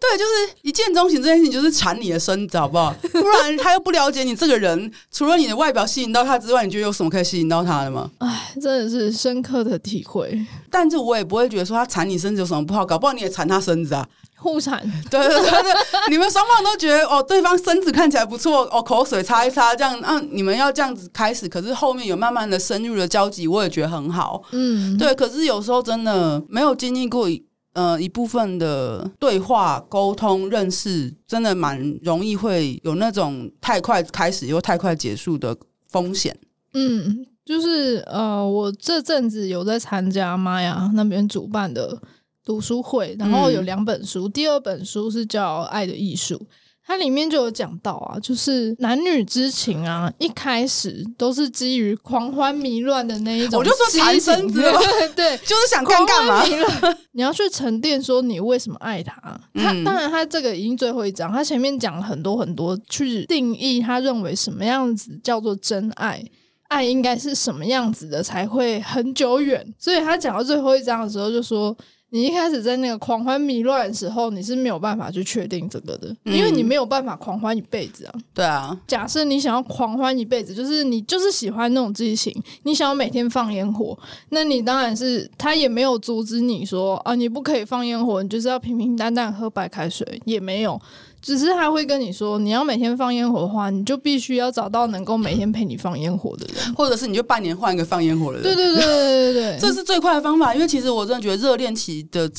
[0.00, 2.94] 对，就是一见钟情这件事情，就是缠你的身子，好不好？
[3.12, 8.10] 不然他又不了解你这个人，除了你的外表吸引到他之外，你觉得有什么可以吸引到他的吗？
[8.18, 10.40] 哎，真的是深刻的体会。
[10.70, 14.06] 但是我也不会觉得说他缠你身子有什么不好，搞不好你也缠他身子啊。
[14.42, 15.72] 互缠， 对对对对，
[16.10, 25.14] 你们双方都觉得哦，对方身子看起来不错，哦，口水擦一擦，这样，啊，你们要这样子开始，可是后面有慢慢的深入的交集，我也觉得很好，嗯，对。
[25.14, 27.40] 可是有时候真的没有经历过一
[27.74, 35.56] 呃一部分的对话沟通认识，真的蛮容易会有那种太快开始又太快结束的
[35.88, 36.36] 风险。
[36.74, 41.98] 嗯，就是呃，我这阵子有在参加玛雅那边主办的。
[42.44, 46.36] 读书会，然后有两本书，嗯、第二本书是叫《爱的艺术》，
[46.84, 54.80] 它里面就有讲到啊，就是男女之情啊，一开始都是基于狂欢迷乱的那一种，我就说缠身子了，
[55.14, 56.42] 对， 就是想干干嘛？
[57.12, 59.14] 你要去沉淀，说你为什么爱他？
[59.54, 66.24] 他当然，他这个已经最后一章，他前面讲了很多很多，去定义他认为什么样子叫做真爱，
[66.68, 69.72] 爱应该是什么样子的才会很久远。
[69.78, 71.76] 所以他讲到最后一章的时候，就说。
[72.14, 78.14] 你一开始在那个狂欢迷乱的时候，你是没有办法去确定这个的，因为你没有办法狂欢一辈子啊。
[78.34, 82.30] 对啊，假设你想要狂欢一辈子，就是你就是喜欢那种激情，
[82.64, 83.98] 你想要每天放烟火，
[84.28, 90.78] 那你当然是他也没有阻止你说啊，你不可以放烟火，你就是要平平淡淡喝白开水，也没有。
[91.22, 98.42] 只是他会跟你说，你要每天放烟火的话，你就必须要找到能够每天陪你放烟火的人，或者是你就半年换一个放烟火的人。
[98.42, 100.52] 对对对对对对， 这是最快的方法。
[100.54, 102.30] 因为其实我真的觉得热恋期的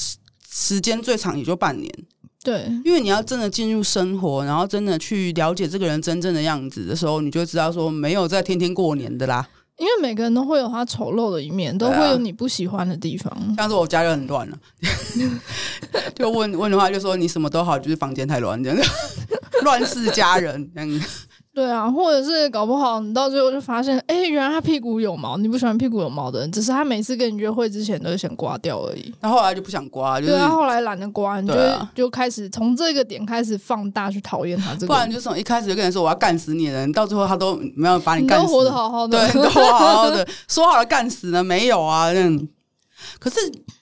[0.51, 1.89] 时间最长也就半年。
[2.43, 9.47] 对，因为你要真的进入生活，然后真的去了解这个人真正的样子的时候，你就知道说没有在天天过年的啦。
[9.77, 13.31] 因为每个人都会有他丑陋的一面，都会有你不喜欢的地方。
[13.33, 14.57] 啊、像是我家就很乱了，
[16.15, 18.79] 就问问的话，就说你什么都好，就是房间太乱，这样
[19.63, 21.01] 乱世佳人这样。
[21.53, 29.13] 对啊，或者是搞不好你到最后就发现，哎，原来他屁股有毛，你不喜欢屁股有毛的人，只是他每次跟你约会之前都是想刮掉而已。
[29.21, 34.87] 那后，后来就不想刮，就是、对啊，后来懒得刮，你就、啊、就开始从这个点开始放大去讨厌他这个。
[34.87, 42.47] 不然就从一开始就跟人说我要干死你的人，到最后他都没有把你干死，都活得好好的，对， 都活好好的，说好了干死呢，没有啊，这样。
[43.19, 43.35] 可是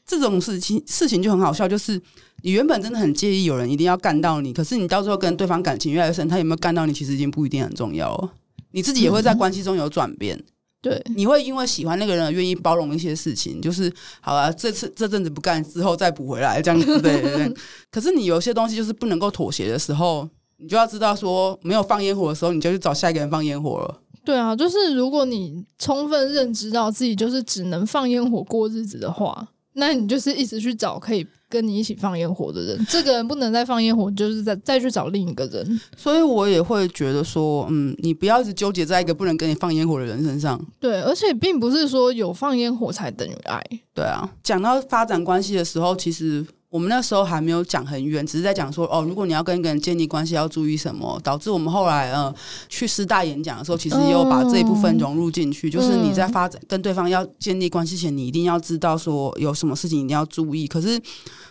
[0.05, 2.01] 这种事情事情就很好笑，就是。
[2.43, 8.31] 你原本真的很介意有人一定要干到你，可是你到最后跟对方感情越来越深，他有没有干到你，其实已经不一定很重要了。
[8.71, 10.45] 你自己也会在关系中有转变，嗯、
[10.81, 17.53] 对，你会因为喜欢那个人而愿意包容一些事情，就是好了，这次这阵子不干之后再补回来这样子对，对，对。
[17.91, 20.27] 可是你有些东西就是不能够妥协的时候，
[20.57, 24.01] 你就要知道说，没有放烟火的时候，你就去找下一个人放烟火了。
[24.23, 31.27] 对啊，就是如果你充分认知到自己就是只能放烟火过日子的话，那你就是一直去找可以。
[31.51, 35.81] 跟你一起放烟火的人， 这个人不能再放烟火，就是再再去找另一个人。
[35.97, 40.59] 所以我也会觉得说，嗯，你不要一直纠结在一个不能跟你放烟火的人身上。
[40.79, 43.61] 对，而且并不是说有放烟火才等于爱。
[43.93, 46.45] 对啊，讲到发展关系的时候，其实。
[46.71, 51.19] 我们那时候还没有讲很远，只是在讲说哦，如果你要跟一个人建立关系，要注意什么？
[51.21, 52.33] 导致我们后来呃
[52.69, 55.67] 去师大演讲的时候，其实也有把这一部分融入进去。
[55.67, 60.65] 嗯、就是你在发展跟对方要建立关系前，你一定要知道说有什么事情一定要注意。
[60.65, 60.97] 可是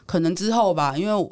[0.07, 1.31] 可能之后吧，因为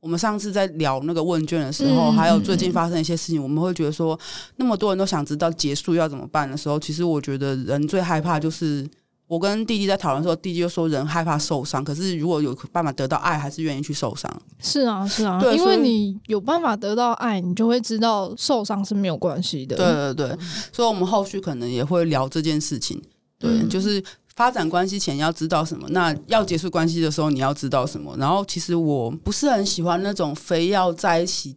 [0.00, 4.20] 我们上次在聊那个问卷的时候，嗯、还有最近发生一些事情，我们会觉得说，
[4.56, 8.86] 那么多人都想知道结束要怎么办的时候，其实我觉得人最害怕就是。
[9.30, 14.28] 我跟弟弟在讨论的时候，弟弟就说人害怕受伤，可是如果有办法得到爱，还是愿意去受伤。
[14.58, 19.76] 是啊，是啊，对，因为你有办法得到爱，你就会知道受伤是没有关系的。
[19.76, 20.38] 对对对，
[20.72, 23.00] 所以我们后续可能也会聊这件事情。
[23.38, 24.02] 对，嗯、就是
[24.34, 28.16] 发展关系前要知道什么，那要结束关系的时候你要知道什么。
[28.18, 31.56] 然后其实我不是很喜欢那种非要在一起。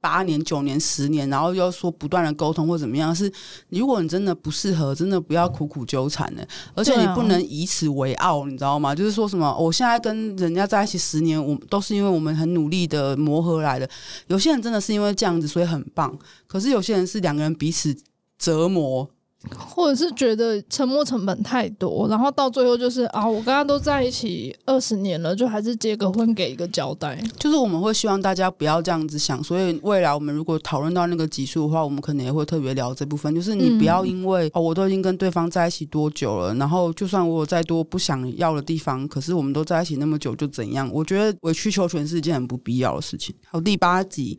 [0.00, 3.30] 八年、九年、十年，然后又说不断的沟通或怎么样，是
[3.68, 8.94] 如果你真的不适合，真的不要苦苦纠缠的，而且你不能以此为傲，你知道吗？
[8.94, 13.88] 就是说什么，我现在跟人家在一起十年，我都是因为我们很努力的磨合来的。
[14.28, 16.18] 有些人真的是因为这样子，所以很棒。
[16.46, 17.94] 可是有些人是两个人彼此
[18.38, 19.08] 折磨。
[19.56, 27.18] 或者是觉得沉没成本太多，然后到最后就是啊，我跟他都在一起二十年了，就还是结个婚给一个交代。
[27.38, 33.34] 就是我们会希望大家不要这样子想，所以未来我们如果讨论到那个级数的话，我们可能也会特别聊这部分。
[33.34, 40.86] 就是你不要因为、嗯、哦，我都已经跟对方在一起多久了，然后就算我有再多不想要的地方，可是我们都在一起那么久，就怎样？
[40.92, 43.34] 我觉得委曲求全是一件很不必要的事情。
[43.50, 44.38] 好，第八集，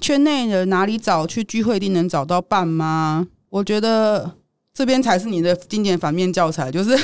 [0.00, 1.26] 圈内人哪里找？
[1.26, 3.26] 去聚会一定能找到伴吗？
[3.50, 4.37] 我觉得。
[4.78, 6.96] 这边才是你的经典反面教材，就是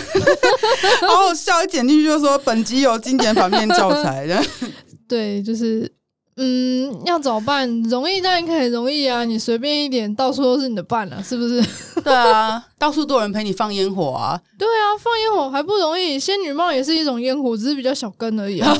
[1.03, 4.29] 好好笑，一点进去就说本集有经典反面教材。
[5.09, 5.91] 对，就是。
[6.37, 9.25] 嗯，要找伴容易，当然可以容易啊！
[9.25, 11.63] 你随便一点，到处都是你的伴了，是不是？
[12.03, 14.41] 对啊，到处都有人陪你放烟火啊！
[14.59, 18.77] 对啊，放烟火还不容易，仙女帽也是一种烟火，只是比较小根而已啊！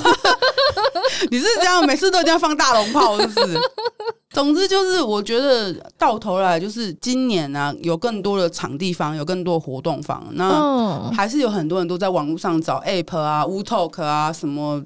[1.31, 3.61] 你是这样，每次都一定要放大龙炮，是不是？
[4.35, 14.83] 总之就是，我觉得到头来就是今年啊，有更多的场地方，有更多活动方，那还是有很多人都在网络上找 App 啊、Wootalk 啊什么。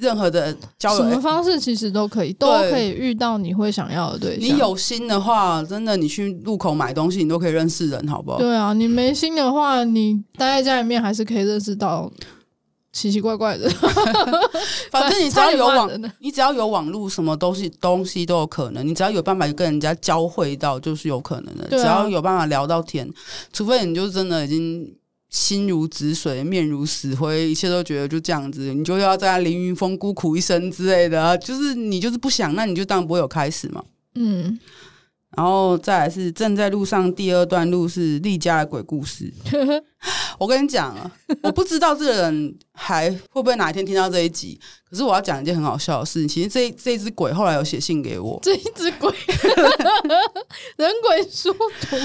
[0.00, 4.48] 任何的交友什么方式其实都可以，都可以遇到你会想要的对象。
[4.48, 8.38] 你有心的话，真的，你去路口买东西，你都可以认识人，好不好？
[8.38, 12.10] 对啊，你没心的话，你待在家里面还是可以认识到
[12.92, 13.68] 奇奇怪怪的。
[14.90, 18.86] 反正你只要有网，你只要有网络，什么东西东西都有可能。
[18.86, 21.64] 你只要有办法跟人家交汇到，就是有可能的。
[21.64, 23.08] 啊、只要有办法聊到天，
[23.52, 24.92] 除非你就真的已经。
[25.30, 33.82] 心如止水，面如死灰，一切都觉得就这样子，你就要在凌云峰孤苦一生之类的，就是你就是不想，那你就当然不会有开始嘛。
[34.16, 34.58] 嗯，
[35.36, 39.32] 然后再来是正在路上，第二段路是丽家的鬼故事。
[40.36, 41.10] 我跟你讲啊，
[41.42, 44.58] 我不知道这个人还会不会哪一天听到这一集，
[44.90, 46.28] 可是我要讲一件很好笑的事情。
[46.28, 49.12] 其实这这一只鬼后来有写信给我，这一只鬼
[50.76, 51.96] 人鬼殊途。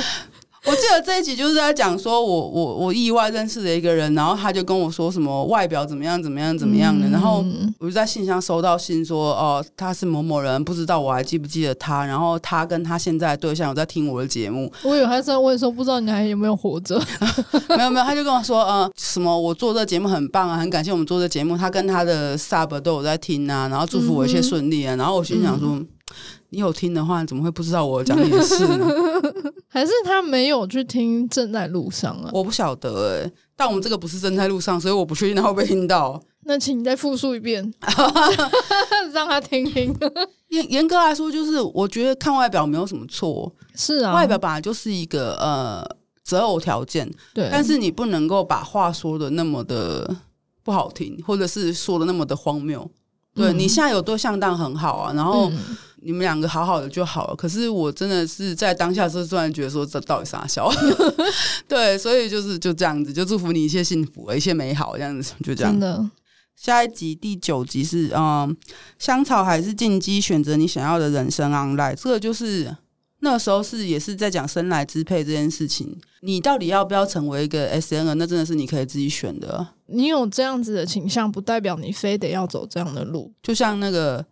[0.67, 7.45] 我记得这一集就是在讲说我我我意外认识的一个人，然后他就跟我说什么外表怎么样怎么样怎么样的，然后
[7.79, 14.71] 我就在信箱收到信说哦，他是某某人，不知道我还记不记得他，然后他跟他现在的对象有在听我的节目。
[14.83, 16.99] 我以为他是在问说不知道你还有没有活着，
[17.77, 25.69] 没有没有，他就跟我说呃什么我做这个节目很棒啊，很感谢我们做这个节目，他跟他的 sub 都有在听啊，然后祝福我一切顺利啊，然后我心想说。
[25.69, 25.87] 嗯
[26.55, 28.87] 你有听的话，你怎么会不知道我讲你的事呢？
[29.67, 31.27] 还是他没有去听？
[31.27, 32.29] 正在路上啊？
[32.31, 36.21] 我不晓得哎、欸，但我们这个不是正在路上，所以我不确定他会不会听到。
[36.45, 37.73] 那请你再复述一遍，
[39.11, 39.93] 让他听听。
[40.47, 43.53] 严严格来说，就是我觉得看外表没有什么错。
[43.75, 45.85] 是啊，外表本来就是一个呃
[46.23, 47.11] 择偶条件。
[47.33, 50.15] 对，但是你不能够把话说的那么的
[50.63, 52.89] 不好听，或者是说的那么的荒谬。
[53.33, 55.51] 对，你现在有对象当然很好啊，然后
[56.05, 57.35] 你们两个好好的就好了。
[57.35, 60.71] 可是我真的是在当下是突然觉得说，这到底啥笑？
[61.67, 65.73] 对，所以就是就这样子，就祝福你一切幸福，一切美好，这样子就这样。
[65.73, 66.09] 真的。
[66.55, 68.55] 下一集第九集是嗯，
[68.97, 70.21] 香草还是进击？
[70.21, 71.95] 选择你想要的人生 online。
[71.95, 72.73] 这个就是
[73.19, 75.99] 那个时候是也是在讲生来支配这件事情。
[76.21, 78.17] 你到底要不要成为一个 SN 人？
[78.17, 79.67] 那真的是你可以自己选的。
[79.87, 83.33] 你有这样子的倾向，不代表你非得要走这样的路。
[83.43, 84.25] 就像那个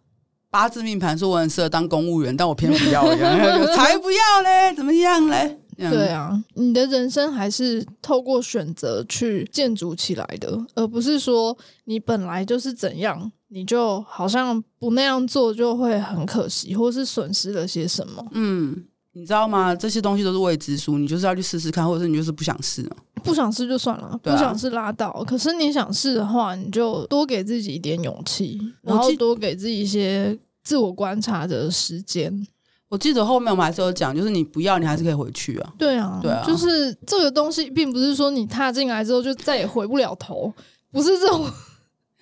[0.54, 3.02] 八字命盘说我很适合当公务员，但我偏不要
[3.76, 4.72] 才不要嘞！
[4.76, 5.58] 怎么样嘞？
[5.76, 18.24] 对啊，你的人生还是透过选择去建筑起来的，而不是说你本来就是怎样，你就好像不那样做就会很可惜，或是损失了些什么。
[18.34, 18.84] 嗯。
[19.15, 19.76] 你知道吗？
[19.76, 22.97] 这些东西都是未知数，你就是要去试试看，或者是你就是不想试啊？
[23.23, 25.23] 不想试就算了，不想试拉倒。
[25.26, 32.45] 可是你想试的话，你就多给自己一点勇气，然后多给自己一些自我观察的时间。
[32.89, 35.73] 我记得后面我们还是有讲，就是你不要，你还是可以回去啊。
[35.78, 40.52] 对啊，对啊，就是这个东西，并不是说你踏进来之后就再也回不了头，
[40.91, 41.47] 不是这种。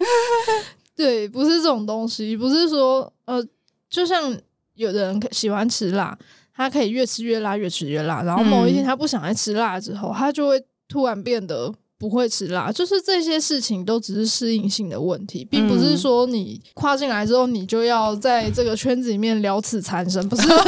[0.94, 3.42] 对，不是这种东西，不是说呃，
[3.90, 4.38] 就像
[4.76, 6.18] 有的人喜欢吃辣。
[6.62, 8.22] 他可以越吃越辣，越吃越辣。
[8.22, 12.72] 然后某一天他不想再吃辣之后，嗯、他就会突然变得不会吃辣。
[12.72, 20.28] 就是这些事情都只是适应性的问题，并不是说你跨进来之后，你就要在这个圈子里面了此残生。
[20.28, 20.66] 不是， 是怎样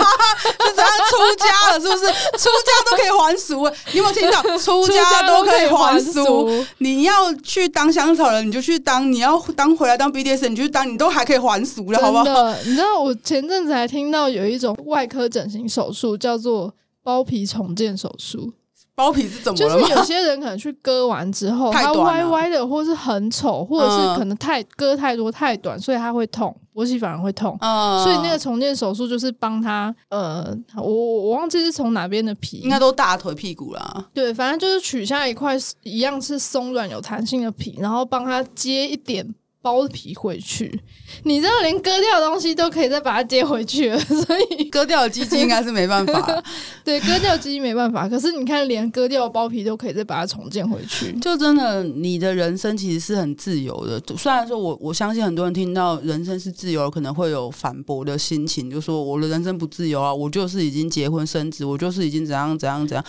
[1.10, 1.82] 出家了？
[1.82, 2.06] 是不是
[2.38, 3.68] 出家都可以还俗？
[3.92, 4.44] 你有没有听到？
[4.60, 6.64] 出家都可以还俗。
[6.78, 12.54] 你要去当香草人，你就去当；你要当回来当 BDS，你就去当，你都还可以还俗了，好不好？
[12.66, 18.54] 你知道我前阵子还听到有一种外科整形手术叫做包皮重建手术。
[18.96, 19.80] 包皮是怎么了？
[19.80, 27.58] 就是有些人可能去割完之后， 它歪歪的，或是很丑，或者是可能太割太多太短，所以它会痛，勃起反而会痛。
[28.04, 34.06] 所以那个重建手术就是帮他，呃，我我忘记是从哪边的皮，应该都大腿屁股啦。
[34.14, 39.34] 对，反正就是取下一块一样是松软有弹性的皮，然后帮他接一点。
[39.64, 40.78] 包皮回去，
[41.24, 46.44] 你知道连割掉的东西都可以再把它接回去了， 所以割掉的鸡鸡应该是没办法。
[46.84, 54.02] 对，割掉鸡鸡没办法，可是你看，连割掉的包皮都可以再把它重建回去，就真的你的人生其实是很自由的。
[54.18, 63.06] 虽然说我我相信很多人听到人生是自由，可能会有反驳的心情，就说我的人生不自由啊，我就是已经结婚生子，我就是已经怎样怎样怎样。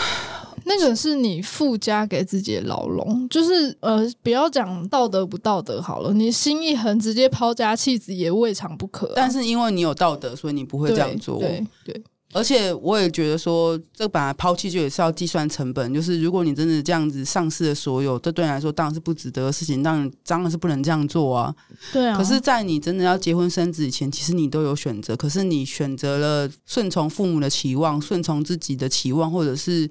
[0.64, 9.12] 那个是你附加给自己的牢笼，就是呃，不要讲道德不道德好了，你心一横，直接抛家弃子也未尝不可啊。
[9.16, 11.38] 但是因为你有道德，所以你不会这样做。
[11.38, 11.94] 对对。
[11.94, 12.02] 对
[12.32, 15.92] 而且我也觉得说，这本来抛弃就也是要计算成本。
[15.92, 21.54] 就是如果你真的这样子丧失了所有，这对你来说当然是不值得的事情，当然当然是不能这样做啊。
[21.92, 22.16] 对啊。
[22.16, 25.16] 可是，在你真的要结婚生子以前，其实你都有选择。
[25.16, 29.90] 可是你选择了顺从父母的期望，顺从自己的期望，或者是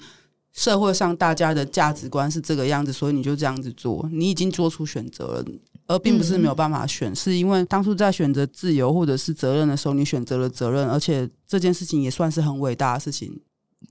[0.54, 4.08] 社会上大家的价值观是这个样子，所以你就这样子做。
[4.12, 5.46] 你已经做出选择了。
[5.90, 13.38] 而并不是没有办法选，嗯、是因为当初在选择自由或者是责任的时候，你选择了责任，而且这件事情也算是很伟大的事情。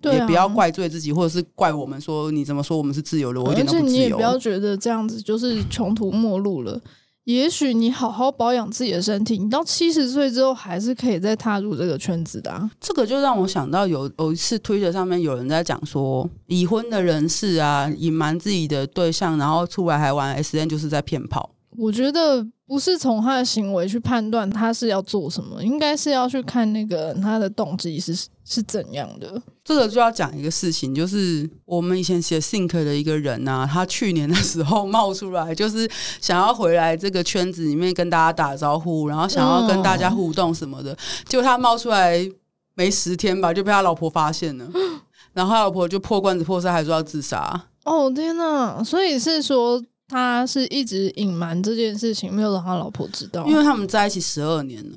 [0.01, 3.84] 对、啊，也不要怪罪自己，或者是怪我们说你怎么说我们是自由的，我一点都不自由。
[3.84, 6.80] 而且你也不要觉得这样子就是穷途末路了。
[7.24, 12.70] 也许你好好保养自己的身体，你到七十岁之后还是可以再踏入这个圈子的啊。
[12.80, 21.51] 这个就让我想到有有一次推特上面有人在讲说，已婚的人士啊，隐瞒自己的对象，然后出来还玩 S N，就是在骗炮。
[21.78, 28.12] 我觉得不是从他的行为去判断他是要做什么，应该是要去看那个他的动机是
[28.44, 29.40] 是怎样的。
[29.64, 35.88] 这个就要讲一个事情，就是我们以前写 Think 的一个人呐、啊，他去年的时候冒出来，就是
[36.20, 40.96] 想要回来这个圈子里面跟大家打招呼，然后想要跟大家互动什么的。
[41.26, 42.28] 结果他冒出来
[42.74, 44.68] 没十天吧，就被他老婆发现了，
[45.32, 47.68] 然后他老婆就破罐子破摔，还说要自杀。
[47.84, 48.82] 哦天哪！
[48.82, 49.80] 所以是说。
[50.09, 54.96] 他是一直隐瞒这件事情，没有让他老婆知道，因为他们在一起十二年了，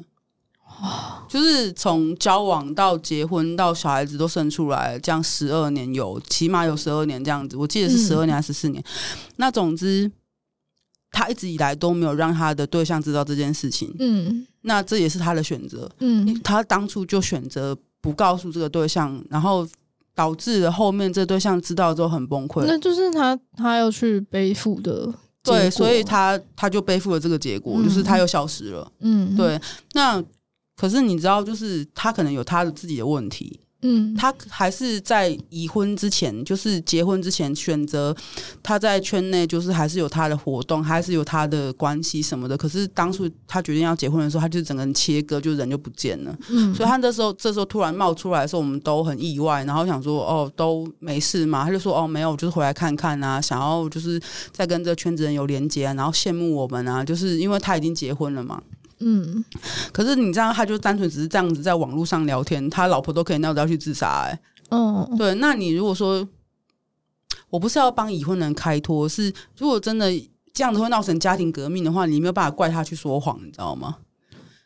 [0.82, 8.82] 哇，就是从交往到结婚到小孩子都生出来，这样十二年有，起码有十二年这样子，我记得是十二年还是十四年。
[8.82, 8.92] 嗯、
[9.36, 10.10] 那总之，
[11.12, 19.68] 他一直以来都没有让他的对象知道这件事情，嗯，那这也是他的选择，嗯，他当初就选择不告诉这个对象，然后。
[20.14, 29.60] 导致了后面这对象知道之后很崩溃，那就是他他要去背负的，对，所以他他就背负了这个结果，嗯、就是他又消失了，嗯，对。
[29.94, 30.24] 那
[30.76, 33.60] 可是你知道，就是他可能有他的自己的问题。
[33.84, 38.16] 嗯，他还是在已婚之前，就是结婚之前选择
[38.62, 42.56] 他在圈内，就是还是有他的活动，还是有他的关系什么的。
[42.56, 46.38] 可是当初他决定要结婚的时候，他就整个人切割，就人就不见了。
[46.50, 51.66] 嗯，所以他那时候这时候突然冒出来的时候，我们都很意外，然后想说哦，都没事嘛。
[51.66, 54.22] 他就说哦，没有，就是回来看看啊，想要就是
[54.52, 58.62] 再跟这个圈子人有连接啊，然后羡慕我们啊，就是因为他已经结婚了嘛。
[59.04, 59.44] 嗯，
[59.92, 64.40] 可是你这样，他就单纯只是这样子在网络上聊天，他老婆都可以闹着要去自杀，哎，
[64.70, 66.28] 嗯，对，那你如果说，
[67.50, 70.12] 我不是要帮已婚人开脱，是如果真的
[70.54, 73.98] 这样子会闹成家庭革命的话，你没有办法怪他去说谎，你知道吗？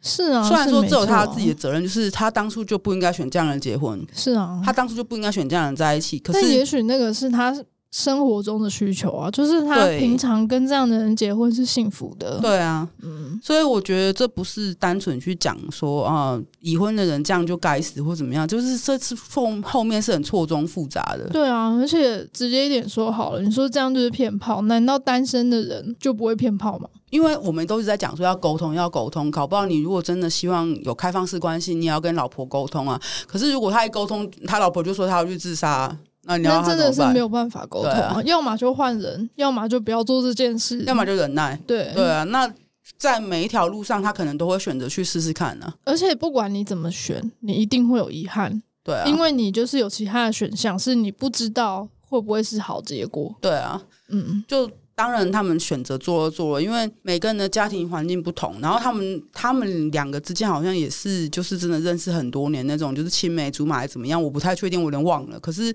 [0.02, 7.56] 是啊，虽然说只有他自己的责任，就是他当初就不应该选这样的人结婚，是啊，他当初就不应该选这样的人在一起，可是也许那个是他。
[7.96, 12.38] 生活中的需求啊，就是他平常跟这样的人结婚是幸福的。
[12.42, 21.30] 对啊，嗯，所以我觉得这不是单纯去讲说啊，已婚的人这样就该死或怎么样，就是这次后后面是很错综复杂的。
[21.30, 26.90] 对啊，而且直接一点说好了，你说这样就是骗炮，难道单身的人就不会骗炮吗？
[27.12, 33.00] 因为我们都是在讲说要沟通，要沟通，搞不好你如果真的希望有开放式关系，你也要跟老婆沟通啊。
[33.26, 35.98] 可是如果他一沟通，他老婆就说他要去自杀。
[36.28, 38.22] 那你要真的是没有办法沟通啊！
[38.26, 41.56] 要么就换人，要么就不要做这件事，要么就忍耐。
[41.68, 42.52] 对对啊，那
[42.98, 45.76] 在每一条路上，他可能都会选择去试试看呢、啊。
[45.86, 48.62] 而且不管你怎么选，你一定会有遗憾。
[48.84, 53.36] 对啊，因为你就是有其他的选项，是你不知道会不会是好结果。
[53.40, 65.40] 对啊，嗯，就当然他们选择做了做了，因为每个人的家庭环境不同，然后他们他们两个之间好像也是就是真的认识很多年那种，就是青梅竹马还怎么样，我不太确定，我有点忘了。
[65.40, 65.72] 可是。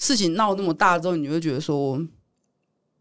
[0.00, 2.04] 事情闹那么大之后，你会觉得说，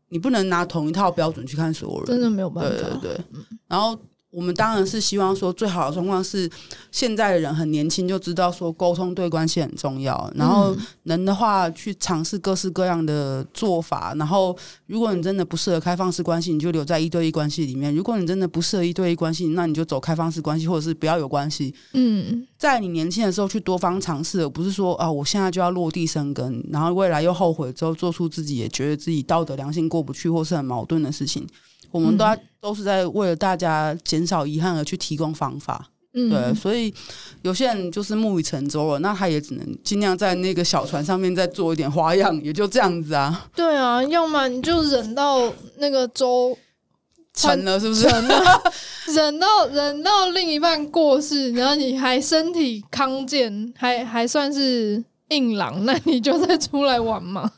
[0.09, 2.69] 你不能拿同一套标准去看所有人，真的没有办法。
[2.69, 3.25] 对对对，
[3.67, 3.99] 然后。
[4.31, 6.47] 我们当然是希望说，最好的状况是
[6.91, 14.13] 现在的人很年轻就知道说沟通对关系很重要，然后能的话去尝试各式各样的做法。
[14.17, 14.55] 然后，
[14.85, 21.73] 如果你真的不适合开放式关系，你就留在一对一关系里面；如果你真的不适合一对一关系，那你就走开放式关系，或者是不要有关系。
[21.93, 31.47] 嗯，在你年轻的时候去多方尝试，而不是说啊，我现在就要落地生根，然后未来又后悔之后做出自己也觉得自己道德良心过不去或是很矛盾的事情。
[31.91, 36.93] 我们都要都是在为了大家减少遗憾而去提供方法，嗯，对，所以
[37.41, 43.47] 有些人就是木已成舟了，那他也只能尽量在那个小船上面再做一点花样，也就这样子啊。
[43.55, 46.57] 对啊，要么你就忍到那个舟
[47.33, 48.01] 沉了，是不是？
[48.09, 48.61] 沉了，
[49.13, 57.49] 忍到忍到另一半过世，然后你还身体康健，还还算是硬朗，那你就再出来玩嘛。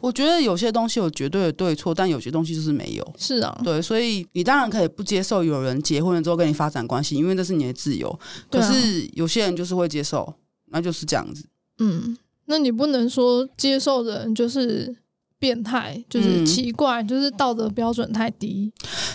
[0.00, 3.14] 我觉得有些东西有绝对的对错，但有些东西就是没有。
[3.18, 8.18] 是啊，对，所以你当然可以不接受有人结婚了之后跟你发展关系，因为这是你的自由。
[8.50, 10.34] 可是有些人就是会接受，
[10.66, 11.44] 那就是这样子。
[11.78, 12.16] 嗯，
[12.46, 14.96] 那你不能说接受的人就是。
[15.38, 18.72] 变态就是奇怪，嗯、就是道德标准太低。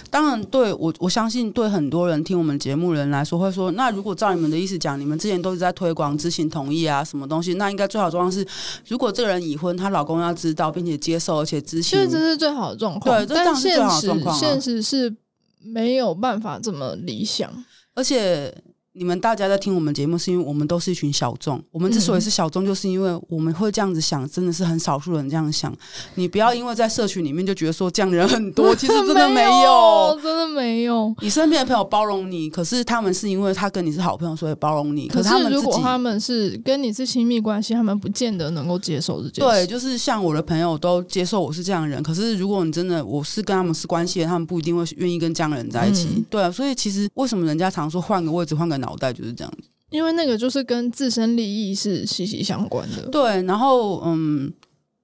[0.09, 7.55] 当然对，我我相信，对很多人听我们节目人来说，会说：那如果照你们的意思讲，你们之前都是在推广知情同意啊，什么东西？
[7.55, 8.45] 那应该最好的状况是，
[8.88, 13.26] 如果这个人已婚，她老公要知道并且接受，而且知情，这是最好的状况。
[13.26, 14.09] 对，但现实
[14.39, 15.15] 现实是
[15.61, 17.51] 没有办法这么理想，
[17.95, 18.53] 而且。
[18.95, 21.59] 你们大家在听我们节目，是因为我们都是一群小众。
[21.71, 25.75] 我们之所以是小众，就是因为我们会这样子想，真的是很少数人这样想。
[26.13, 31.11] 你不要因为在社群里面就觉得说这样的人很多， 其实真的没有，真的没有。
[31.21, 35.07] 你身边的朋友包容你，可是他们是因为他跟你是好朋友，所以包容你。
[35.07, 39.41] 可是他们如果他们是跟你是亲密关系，他们不见得能够接受这件事。
[39.41, 46.09] 对，就是像我的朋友都接受我是这样的人，可是如果你真的我是跟他们是关系的，他们不一定会愿意跟这样的人在一起。
[46.15, 49.69] 嗯、对啊，所以其实为什么人家常说换个位置，换个脑袋就是这样子。
[49.89, 53.07] 因为那个就是跟自身利益是息息相关的。
[53.09, 54.51] 对，然后嗯，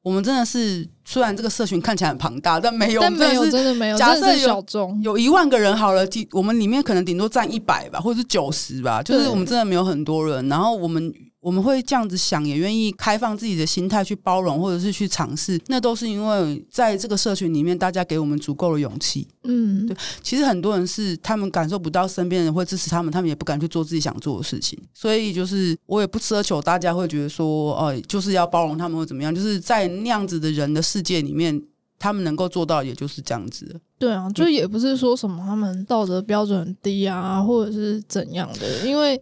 [0.01, 3.97] 我们真的是虽然这个社群看起来很庞大，但没有，但没有，真的没有。
[3.97, 10.47] 假设小众有一万个人好了，我们里面可能顶多占一百吧，或者是九十吧，就是我们真的没有很多人。
[10.47, 11.13] 然后我们。
[11.41, 19.25] 我们会这样子想，也愿意开放自己的心态去包容，或者是去尝试，那都是因为在这个社群里面，大家给我们足够的勇气。
[19.45, 19.95] 嗯，对。
[20.21, 24.77] 其实很多人是他们感受不到身边人会支持他们，他们也不敢去做自己想做的事情。
[24.93, 29.33] 所以就是我也不奢求大家会觉得说，哦，就是要包容他们或怎么样。
[29.33, 31.61] 就是在那样子的人的世界里面，
[31.97, 33.79] 他们能够做到，也就是这样子。
[33.97, 39.17] 对啊，就也不是说什么他们道德标准低啊，或者是怎样的，因为。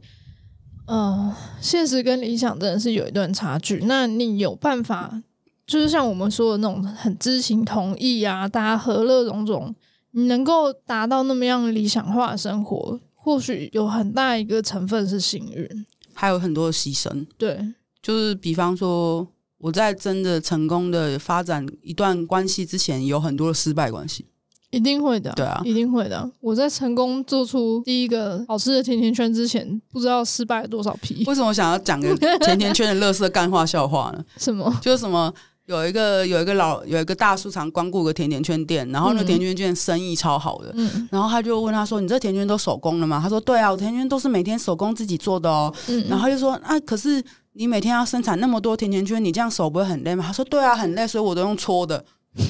[0.88, 3.82] 嗯、呃，现实跟理想真的是有一段差距。
[3.86, 5.22] 那你有办法，
[5.66, 9.74] 就是像我们说的那种很知情同意啊，大家和乐融融，
[10.12, 17.26] 你能够达到那么样理想化的生活，或许有很大一个成分是幸运，还有很多的牺牲。
[17.38, 19.28] 对，就是比方说
[19.58, 24.26] 我在真的成功的发展一段关系之前，有很多的失败关系。
[24.70, 26.30] 一定会的，对啊，一定会的。
[26.42, 31.24] 我在成功做出第一个好吃的甜甜圈之前，不知道失败了多少批。
[31.26, 32.14] 为什么我想要讲个
[32.44, 34.24] 甜甜圈的乐色干话笑话呢？
[34.38, 34.74] 什么？
[34.82, 35.34] 就是什么
[35.68, 52.04] 有一个有一个老有一个大叔常光顾个甜甜圈店，然后那甜甜圈店生意超好的，嗯，然后他就问他说：“你这甜甜圈都手工的吗？”他说：“对啊，我甜甜圈都是每天手工自己做的哦。”嗯，然后他就说：“啊，可是你每天要生产那么多甜甜圈，你这样手不会很累吗？”他说：“对啊，很累，所以我都用搓的。”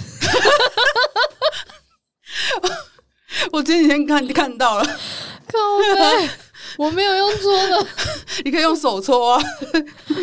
[3.51, 5.57] 我前几天看看到了，靠
[5.95, 6.29] 北，
[6.77, 7.87] 我没有用搓的，
[8.45, 9.43] 你可以用手搓啊。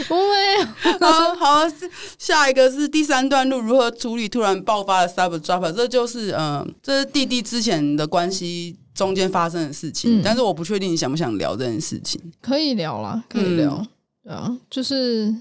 [0.08, 0.98] 我没有。
[1.00, 1.72] 好好，
[2.18, 12.20] 下一个是第三段路如何处理突然爆发的 cyber drop，这就是嗯、呃，这是弟弟之前的关系中间发生的事情，嗯、但是我不确定你想不想聊这件事情。
[12.40, 13.74] 可以聊啦，可以聊。
[13.76, 13.88] 嗯、
[14.24, 15.34] 对啊，就是，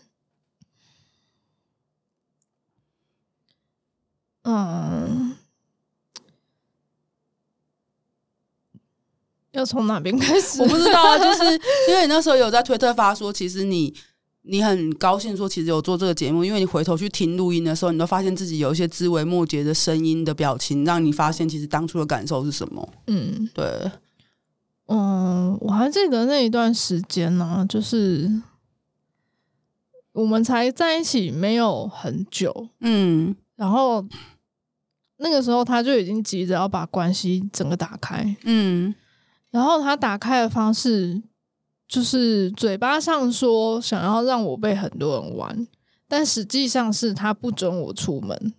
[4.43, 5.32] 嗯。
[9.53, 10.61] 要从哪边开始？
[10.61, 11.43] 我不知道啊， 就是
[11.89, 13.93] 因为你那时候有在推特发说，其实你
[14.41, 22.93] 你很高兴说，其实有做这个节目，因为你回头去听录音的时候，你都发现自己有一些枝微末节的声音的表情，让你发现其实当初的感受是什么。
[23.07, 23.91] 嗯，对，
[24.87, 28.29] 嗯，我还记得那一段时间呢、啊，就是
[30.13, 34.03] 我们才在一起没有很久，嗯，然后
[35.17, 38.93] 那个时候他就已经急着要把关系整个打开，嗯。
[39.53, 41.21] 然后他打开的方式，
[41.87, 45.67] 就是嘴巴上说想要让我被很多人玩，
[46.07, 48.53] 但实际上是他不准我出门。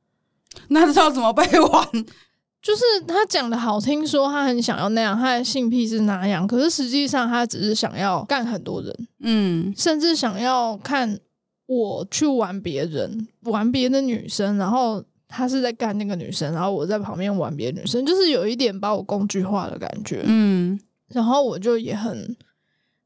[0.68, 1.86] 那知道怎么被玩？
[2.62, 6.46] 就是他讲的好听，说他很想要那样，他的性癖是那样。
[6.46, 11.20] 可是实际上他只是想要干很多人，嗯，甚至想要看
[11.66, 15.04] 我去玩别人，玩别的女生，然后。
[15.28, 20.22] 他是在干那个女生，然后我在旁边玩别的女生，就是有一点把我工具化的感觉。
[20.24, 22.34] 嗯，然后我就也很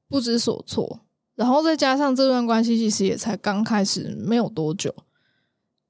[0.08, 1.00] 不知所措。
[1.34, 4.94] 然后再加上这段关系其实也才刚开始没有多久，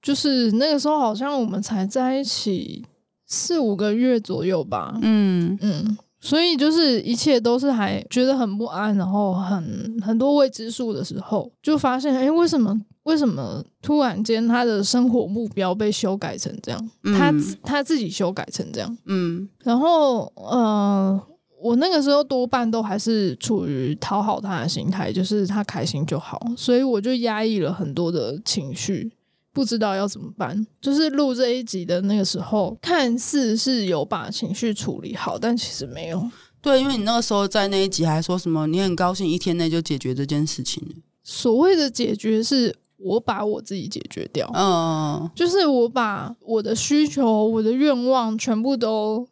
[0.00, 2.86] 就是那个时候好像我们才在一起
[3.26, 4.98] 四五个月左右吧。
[5.02, 12.80] 嗯嗯，所以就是一切都是还觉得很不安，然后很很多未知数的时候，就发现哎，为什么？
[13.02, 16.90] 为什么突然间他的生活目标被修改成这样？
[17.02, 18.96] 嗯、他他自己修改成这样。
[19.06, 21.20] 嗯，然后呃，
[21.60, 29.10] 我那个时候多半都还是处于讨好他的心态，就是他开心就好，所以我就压抑了很多的情绪，
[29.52, 30.66] 不知道要怎么办。
[30.80, 36.30] 就是录这一集的那个时候，看似是有把情绪处理好，但其实没有。
[36.60, 40.82] 对，因为你那个时候在那一集还说什么，你很高兴一天内就解决这件事情。
[41.22, 42.76] 所谓的解决是。
[43.04, 49.26] 我把我自己解决掉，嗯，就是我把我的需求、我的愿望全部都、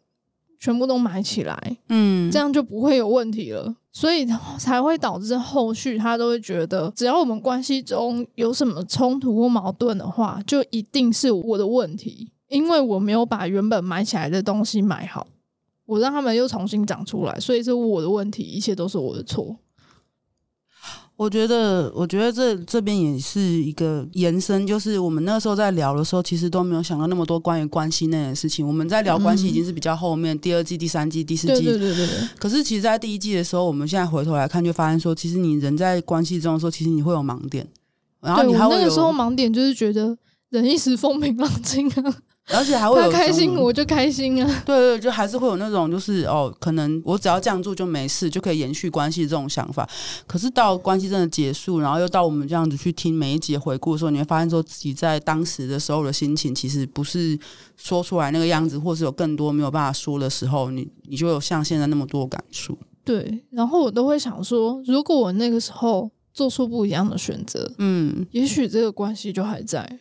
[0.58, 3.76] 全部都埋起来，嗯，这样就不会有问题了。
[3.92, 4.26] 所以
[4.58, 15.26] 才会导致后续他都会觉得，只要我们关系中有什么冲突或矛盾的话，就一定是我的问题，因为我没有把原本埋起来的东西埋好，
[15.86, 19.56] 我让他们又重新长出来，所以是我的问题，一切都是我的错。
[21.20, 28.66] 我觉得，我觉得这这边也是一个延伸，就是我们那个时候在聊的时候，其实都没有想到那么多关于关系内的事情。
[28.66, 31.62] 我们在聊关系已经是比较后面，嗯、第二季、第三季、第四季。
[31.62, 32.28] 对对对对对。
[32.38, 37.68] 可是，其实，在第一季的时候，我们现在回头来看，就发现说，其实你人在关系中的时候，其实你会有盲点。
[38.22, 40.16] 然后你还会有那个时候盲点，就是觉得
[40.48, 42.14] 人一时风平浪静啊。
[42.52, 44.62] 而且还会有开心，我就开心啊。
[44.66, 49.88] 对对，就还是会有那种，就是哦，可能我只要这样做就没事，就可以延续关系这种想法。
[50.26, 57.38] 可是到关系真的结束，然后又到我们这样子去听每一集回顾的时候，你会发现说自己在当时的时候的心情，其实不是
[57.76, 62.76] 说出来那个样子，或是有更多没有办法说的时候，你你就有像现在那么多感触。
[63.04, 70.00] 对，然后我都会想说，如果我那个时候做出不一样的选择，嗯，也许这个关系就还在，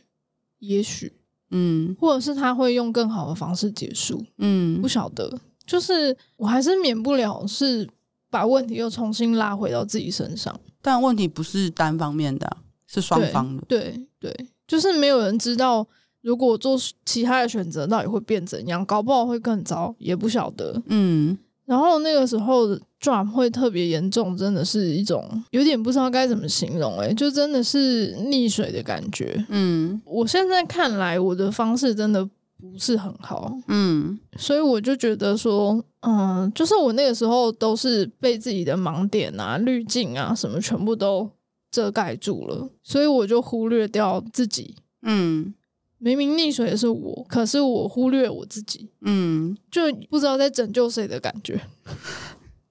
[0.59, 1.13] 也许。
[1.51, 5.31] 嗯，或者是他会用更好的方式结束，嗯，不晓得，
[5.65, 7.87] 就是我还是免不了是
[8.29, 10.59] 把问题又重新拉回到自己身上。
[10.81, 13.63] 但问题不是单方面的，是双方的。
[13.67, 15.85] 对对，对，就是没有人知道，
[16.21, 20.81] 如果做其他的选择，到底会变怎样，搞不好会更糟，也不晓得。
[20.85, 21.37] 嗯。
[21.65, 29.45] 然后那个时候的 drop 会特别严重，真的是一种有点不知道该怎么形容，诶，就真的是溺水的感觉。
[29.49, 33.51] 嗯，我现在看来，我的方式真的不是很好。
[33.67, 41.29] 嗯，所以我就觉得说，嗯，就是我那个时候都是被自己的盲点啊、滤镜啊什么全部都
[41.71, 44.75] 遮盖住了，所以我就忽略掉自己。
[45.03, 45.53] 嗯。
[46.01, 51.59] 明明溺水的是我，可是我忽略我自己，嗯，就不知道在拯救谁的感觉。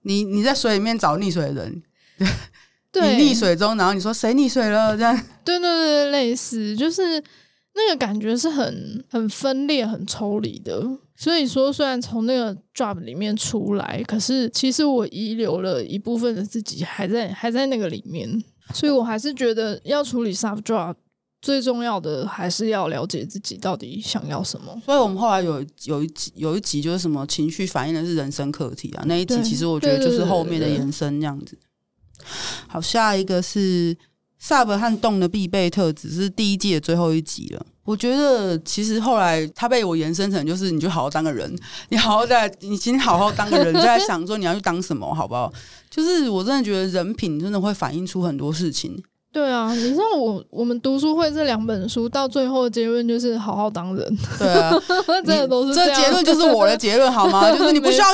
[0.02, 1.82] 你你在水里面找溺水的人，
[2.92, 4.96] 对，你溺水中，然后你说谁溺水了？
[4.96, 7.22] 这样，对对对，类似，就是
[7.74, 10.82] 那个感觉是很很分裂、很抽离的。
[11.16, 18.42] 所以说，虽然从那个 drop 里面出来，可是其实我遗留了一部分的自己还在还在那个里面，
[18.72, 20.94] 所以我还是觉得要处理 soft drop。
[21.40, 24.80] 最重要的还是要了解自己到底想要什么。
[24.84, 31.56] 所以我们后来有有一集有一集就是什么情绪反映的是人生课题啊，那一集其实我觉得就是后面的延伸这样子。
[32.66, 33.96] 好，下一个是
[34.42, 37.64] Sub 和动的必备特质，是第一季的最后一集了。
[37.84, 41.56] 我觉得其实后来他被我延伸成就是你就好好当个人，
[41.88, 45.50] 你好好在你请好好当个人，在想说你要去当什么好不好？
[45.88, 49.02] 就是我真的觉得人品真的会反映出很多事情。
[49.30, 54.18] 对啊，你知道我我们读书会这两本书到最后的结论就是好好当人。
[54.38, 54.72] 对啊，
[55.24, 57.50] 真的都是这结论就是我的结论好吗？
[57.56, 58.06] 就是你不需要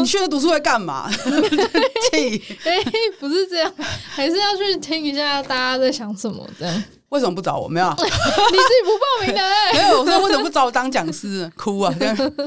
[0.00, 1.08] 你去了读书会干嘛？
[2.12, 2.84] 哎、欸，
[3.20, 6.84] 不是这样，还是要去听一下大家在想什么这样。
[7.10, 7.68] 为什么不找我？
[7.68, 9.72] 没有，你自己不报名的、欸。
[9.74, 11.48] 没有，我说为什么不找我当讲师？
[11.54, 11.94] 哭啊！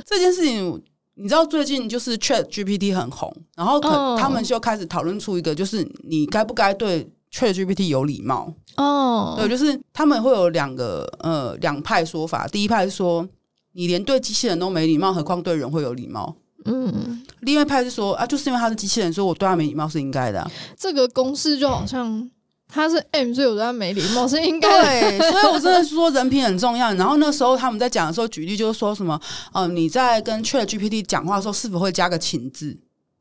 [0.03, 4.19] 这件事情，你知道最近就是 Chat GPT 很红，然后可、oh.
[4.19, 7.07] 他们就开始讨论出一个，就是你该不该对。
[7.35, 12.47] ChatGPT 有礼貌哦，对，就是他们会有两个呃两派说法。
[12.47, 13.27] 第一派是说，
[13.73, 16.33] 你连对机器人都没礼貌，何况对人会有礼貌？
[16.63, 20.49] 嗯，另外一派是说啊，就是因为他是机器人，所以我对他没礼貌是应该的啊。
[20.77, 22.29] 这个公式就好像
[22.69, 24.69] 他是 M，所以我对他没礼貌是应该。
[24.69, 26.93] 对，所以我真的是说人品很重要。
[26.93, 29.19] 然后那时候他们在讲的时候，举例就是说什么，
[29.51, 32.77] 呃，你在跟 ChatGPT 讲话的时候，是否会加个请字？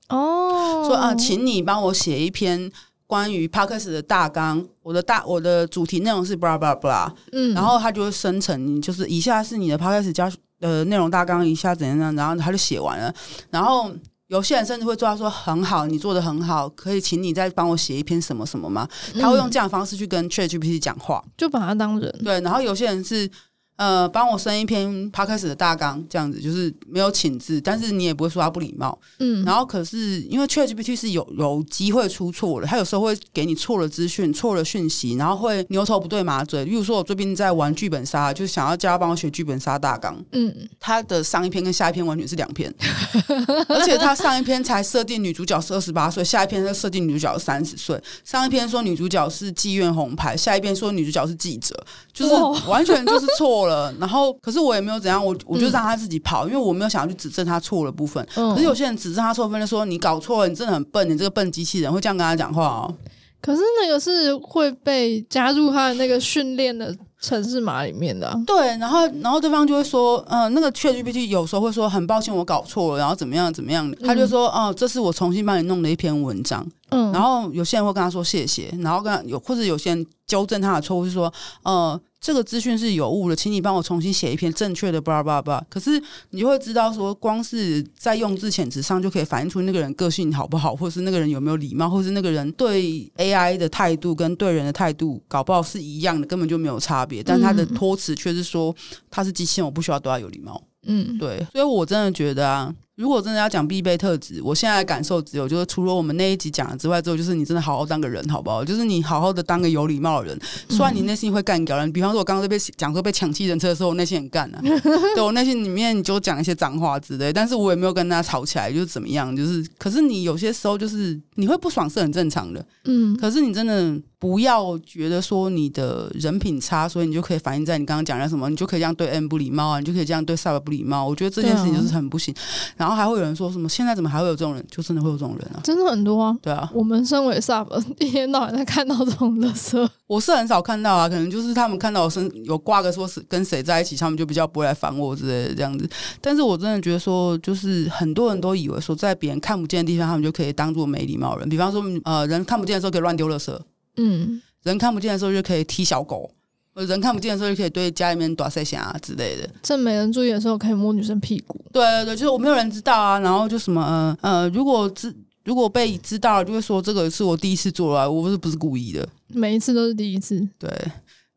[0.09, 2.71] 哦，说啊，请你帮我写一篇。
[3.07, 10.31] 关于 Podcast 的大纲，我的大我的主题内容是 blah blah blah，嗯，然后他就会生成，你就是以下是你的 Podcast 加
[10.61, 13.15] 呃内容大纲，以下怎样怎样，然后他就写完了。
[13.51, 13.91] 然后
[14.29, 18.89] 有些人甚至会做到说很好，你做的很好，可以请你再帮我写一篇什么什么吗？
[19.21, 22.11] 他会用这样的方式去跟 ChatGPT 讲话，就把他当人。
[22.25, 23.31] 对，然后有些人是
[23.77, 28.97] 呃，帮我生一篇 podcast 的大纲，这样子就是没有请字，但是你也不会说他不礼貌。
[29.19, 36.65] 嗯，然后可是因为 ChatGPT 是有有机会出错的，他有时候会给你错了资讯、错了讯息，然后会牛头不对马嘴。
[36.65, 40.25] 例如说，我最近在玩剧本杀，就是想要叫他帮我写剧本杀大纲。
[40.31, 42.73] 嗯，他的上一篇跟下一篇完全是两篇，
[43.69, 48.01] 而且他上一篇才设定女主角是二十八岁，下一篇是设定女主角是三十岁。
[48.25, 51.75] 上一篇说女主角是妓院红牌，下一篇说女主角是记者，
[52.13, 53.64] 就是完全就是错。
[53.67, 58.27] 了，然后可是我也没有怎样，我我就让他自己跑，嗯、因为我没有想要去指正他错的部分。
[58.37, 62.95] 嗯、可是有些人指正他错部分，就说你搞错了，你真的很笨，你这个笨机器人会这样跟他讲话哦。
[63.41, 68.43] 可是那个是会被加入他的那个训练的城市码里面的、啊。
[68.47, 76.67] 对，然后然后对方就会说，嗯、呃，那个 ChatGPT 有时候会说很抱歉，我搞错了，然后怎么样怎么样，他就说，哦、呃，这是我重新帮你弄的一篇文章。
[76.89, 81.31] 嗯，然后有些人会跟他说谢谢，然后跟他有或者有些人纠正他的错误，是说，
[81.65, 82.01] 呃。
[82.25, 84.99] 这个资讯是有误的，请你帮我重新写一篇正确的。
[84.99, 85.67] 巴拉巴拉。
[85.69, 97.23] 可是你就会知道，说光是在用字遣词上就可以反映出那个人个性好不好，或是那个人有没有礼貌，或是那个人对 AI 的态度跟对人的态度，搞不好是一样的，根本就没有差别。
[97.23, 98.75] 但他的托词却是说
[99.11, 100.59] 他是机器人，我不需要对他有礼貌。
[100.87, 101.47] 嗯，对。
[101.53, 102.75] 所以我真的觉得啊。
[102.97, 108.65] 如果真的要讲必备特质，我现在的感受只有就是，除了我们那一集讲了之外，之后就是你真的好好当个人，好不好？
[108.65, 110.41] 就是你好好的当个有礼貌的人。
[110.71, 114.61] 虽然你内心会干掉人，比方说我刚刚在被讲说被抢汽人车的时候，我内心很干啊。
[115.17, 124.01] 对，我内心里面就讲一些脏话之类，但是我也没有跟他吵起来，就是怎么样，就是可是你有些时候就是你会不爽是很正常的，嗯，可是你真的。
[124.25, 131.07] 不要觉得说你的人品差，所以你就可以反映在你刚刚讲的什么，你就可以这样对 M 不礼貌啊，你就可以这样对 Sub 不礼貌。
[131.07, 132.35] 我觉得这件事情就是很不行。
[132.75, 134.67] 然后还会有人说什么，现在怎么还会有这种人？
[134.71, 136.35] 就真的会有这种人啊，真的很多啊。
[136.41, 137.67] 对啊，我们身为 Sub，
[137.99, 139.87] 一天到晚在看到这种垃圾。
[140.07, 145.87] 我是很少看到啊，可能就是他们看到我身有挂个说是跟谁在一起，他们就比较不会来烦我之类的这样子。
[146.23, 151.47] 但是我真的觉得说，就是很多人都以为说，在别人看不见的地方，他们就可以当做没礼貌人。
[151.47, 153.55] 比方说，呃，人看不见的时候可以乱丢垃圾。
[153.97, 154.41] 嗯。
[154.63, 156.31] 人看不见的时候就可以踢小狗，
[156.75, 159.47] 人看不见的时候就可以对家里面打塞啊之类的。
[159.63, 161.63] 趁没人注意的时候可以摸女生屁股。
[161.71, 165.15] 对对对，就是我没有人知道啊，然后就什么呃呃，如果知
[165.45, 169.07] 如果被知道了，就会说这个是我第一次做了，我不是不是故意的。
[169.29, 170.41] 每一次都是第一次。
[170.59, 170.71] 对，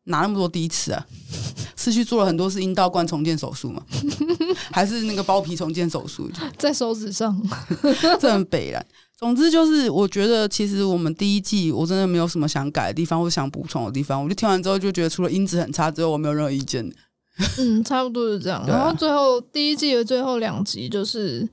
[0.04, 1.06] 哪那么多第一次啊？
[1.76, 3.82] 是去做了很多次阴道冠重建手术吗？
[4.72, 6.30] 还是那个包皮重建手术？
[6.56, 7.38] 在手指上，
[8.18, 8.82] 这很北了。
[9.18, 14.22] 总之就是，我觉得其实我们第一季我真的没有什么想改的地方或想补充的地方。
[14.22, 16.88] 我就听完之后就觉得，除了音质很差之后，我没有任何意见。
[17.58, 18.60] 嗯，差不多是这样。
[18.62, 21.48] 啊、然后最后第一季的最后两集就是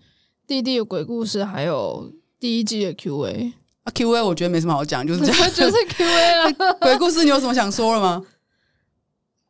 [0.46, 3.54] 弟弟的鬼故事，还有第一季的 Q&A。
[3.84, 6.74] 啊，Q&A 我觉得没什么好讲，就是这样， 就是 Q&A 了。
[6.82, 8.24] 鬼故事你有什么想说了吗？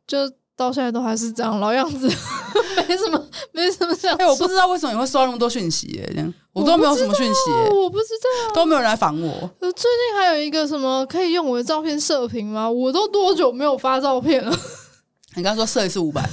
[0.06, 0.32] 就。
[0.58, 2.10] 到现在都还是这样老样子，
[2.88, 4.14] 没什么，没什么想。
[4.16, 8.08] 哎、欸，我不知道为什么你会收到那么多讯息耶，这样我都没有什么讯息，我不知
[8.48, 9.50] 道，都没有人来烦我。
[9.60, 12.70] 最近还有一个什么可以用我的照片射频吗？
[12.70, 14.56] 我都多久没有发照片了？
[15.36, 16.26] 你刚刚说射一次五百，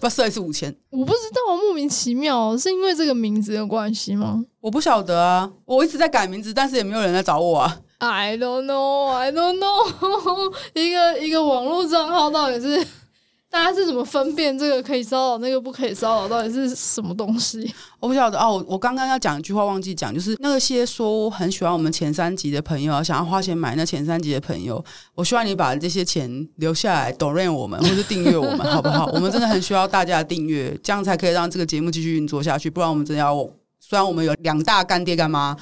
[0.00, 0.74] 不射一次五千？
[0.90, 4.44] 我不知道，莫名其妙，是因为这个名字的关系吗？
[4.60, 7.78] 我不晓得啊，我一直在改名字，但是也没有人来找我啊。
[7.98, 12.86] I don't know, I don't know， 一个一个网络账号到底是？
[13.54, 16.28] 大家是怎么分辨这个可以骚扰，那个不可以骚扰？
[16.28, 17.72] 到底是什么东西？
[18.00, 18.62] 我不晓得哦。
[18.66, 24.84] 我刚刚要讲一句话忘记讲，就是那些说很喜欢我们前三集的朋友，想要花钱买那前三集的朋友，
[25.14, 29.06] 我希望你把这些钱留下来，donate 我们，或是订阅我们，好不好？
[29.14, 32.68] 我们真的很需要大家的订阅，这样才可以让这个节目继续运作下去。
[32.68, 33.36] 不然我们真的要，
[33.78, 35.56] 虽然我们有两大干爹干妈。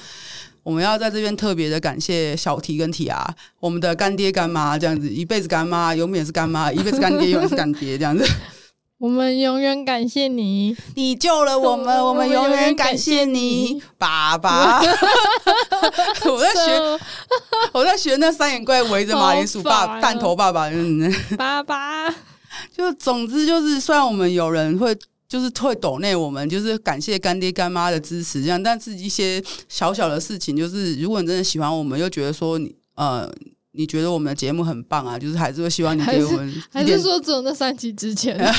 [0.63, 8.25] 我们要在这边特别的感谢小提跟提亚，我们的干爹干妈这样子，一辈子干妈永远是干妈，一辈子干爹永远是干爹这样子。
[8.99, 14.79] 我们永远感谢你，你救了我们， 我们永远感谢你，爸爸。
[16.25, 16.99] 我在学，
[17.73, 20.69] 我在学那三眼怪围着马铃薯爸弹头爸爸，
[21.37, 22.09] 爸爸。
[22.71, 24.97] 就总之就是，虽然我们有人会。
[25.33, 28.61] 就是会抖内我们，就是感谢干爹干妈的支持，这样。
[28.61, 33.27] 但是一些小小的事情，就是如果你真的喜欢我们，又觉得说你呃，
[33.71, 38.37] 你觉得我们的节目很棒啊，就是还是会希望你给我们还，还是说只有那三集之前？
[38.37, 38.53] 天哪！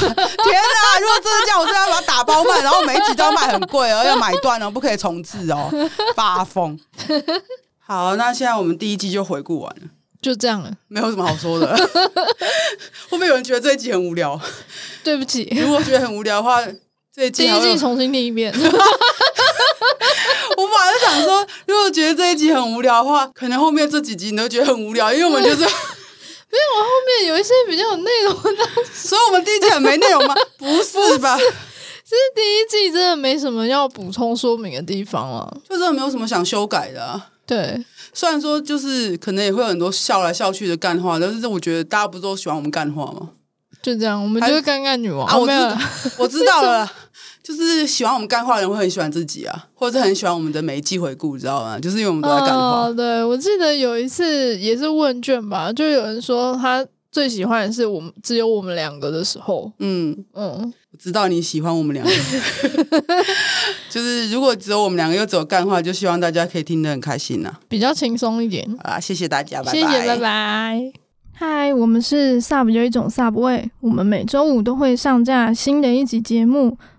[0.99, 5.71] 如果真的这样，我真的要把它打包卖，然后每一集都要卖很贵哦，要买断哦，不可以重置哦，
[6.17, 6.77] 发疯。
[7.79, 9.83] 好，那现在我们第一季就回顾完了。
[10.25, 11.77] 就这样了，没有什么好说的。
[13.11, 14.41] 会不会有人觉得这一集很无聊？
[15.05, 16.65] 对不起，如果觉得很无聊的话，
[17.15, 18.51] 这一集第一季重新听一遍。
[18.57, 18.61] 我
[20.67, 25.75] 本来想说，如果觉得这一集很无聊的话，可能后面这几集你都觉得很无聊，因为我们就是 没有，
[26.83, 28.65] 后面有一些比较有内容的，
[28.95, 30.35] 所以我们第一季很没内容吗？
[30.57, 31.37] 不是吧？
[31.37, 37.29] 其实第一季真的没什么要补充说明的地方了，就真的没有什么想修改的啊。
[37.47, 37.85] 对，
[38.15, 43.31] 虽然说就是可能也会有很多笑来笑去的干话，但是我觉得大家不都喜欢我们干话吗？
[43.83, 45.37] 就这样，我们就是尴尬女王啊！
[45.37, 45.79] 我知道，
[46.17, 46.91] 我知道了，
[47.45, 51.79] 就是喜欢我们干话的人会很喜欢自己啊，或者是很喜欢我们的每一季回顾，知道吗？
[51.79, 52.87] 就是因为我们都在干话。
[52.87, 59.71] 哦，对，我记得有一次也是问卷吧，就有人说他最喜欢的是我们只有我们两个的时候。
[59.79, 60.75] 嗯嗯。
[60.91, 62.13] 我知道你喜欢我们两个，
[63.89, 68.99] 就是如果只有我们两个又只有干话，就希望大家可以听得很开心呐、啊，比较轻松一点啊！
[68.99, 70.93] 谢谢大家，拜拜，谢谢，拜拜。
[71.33, 76.79] 嗨，我们是 Sub 有一种 Sub 味，我们每周五都会上架新的一集节目。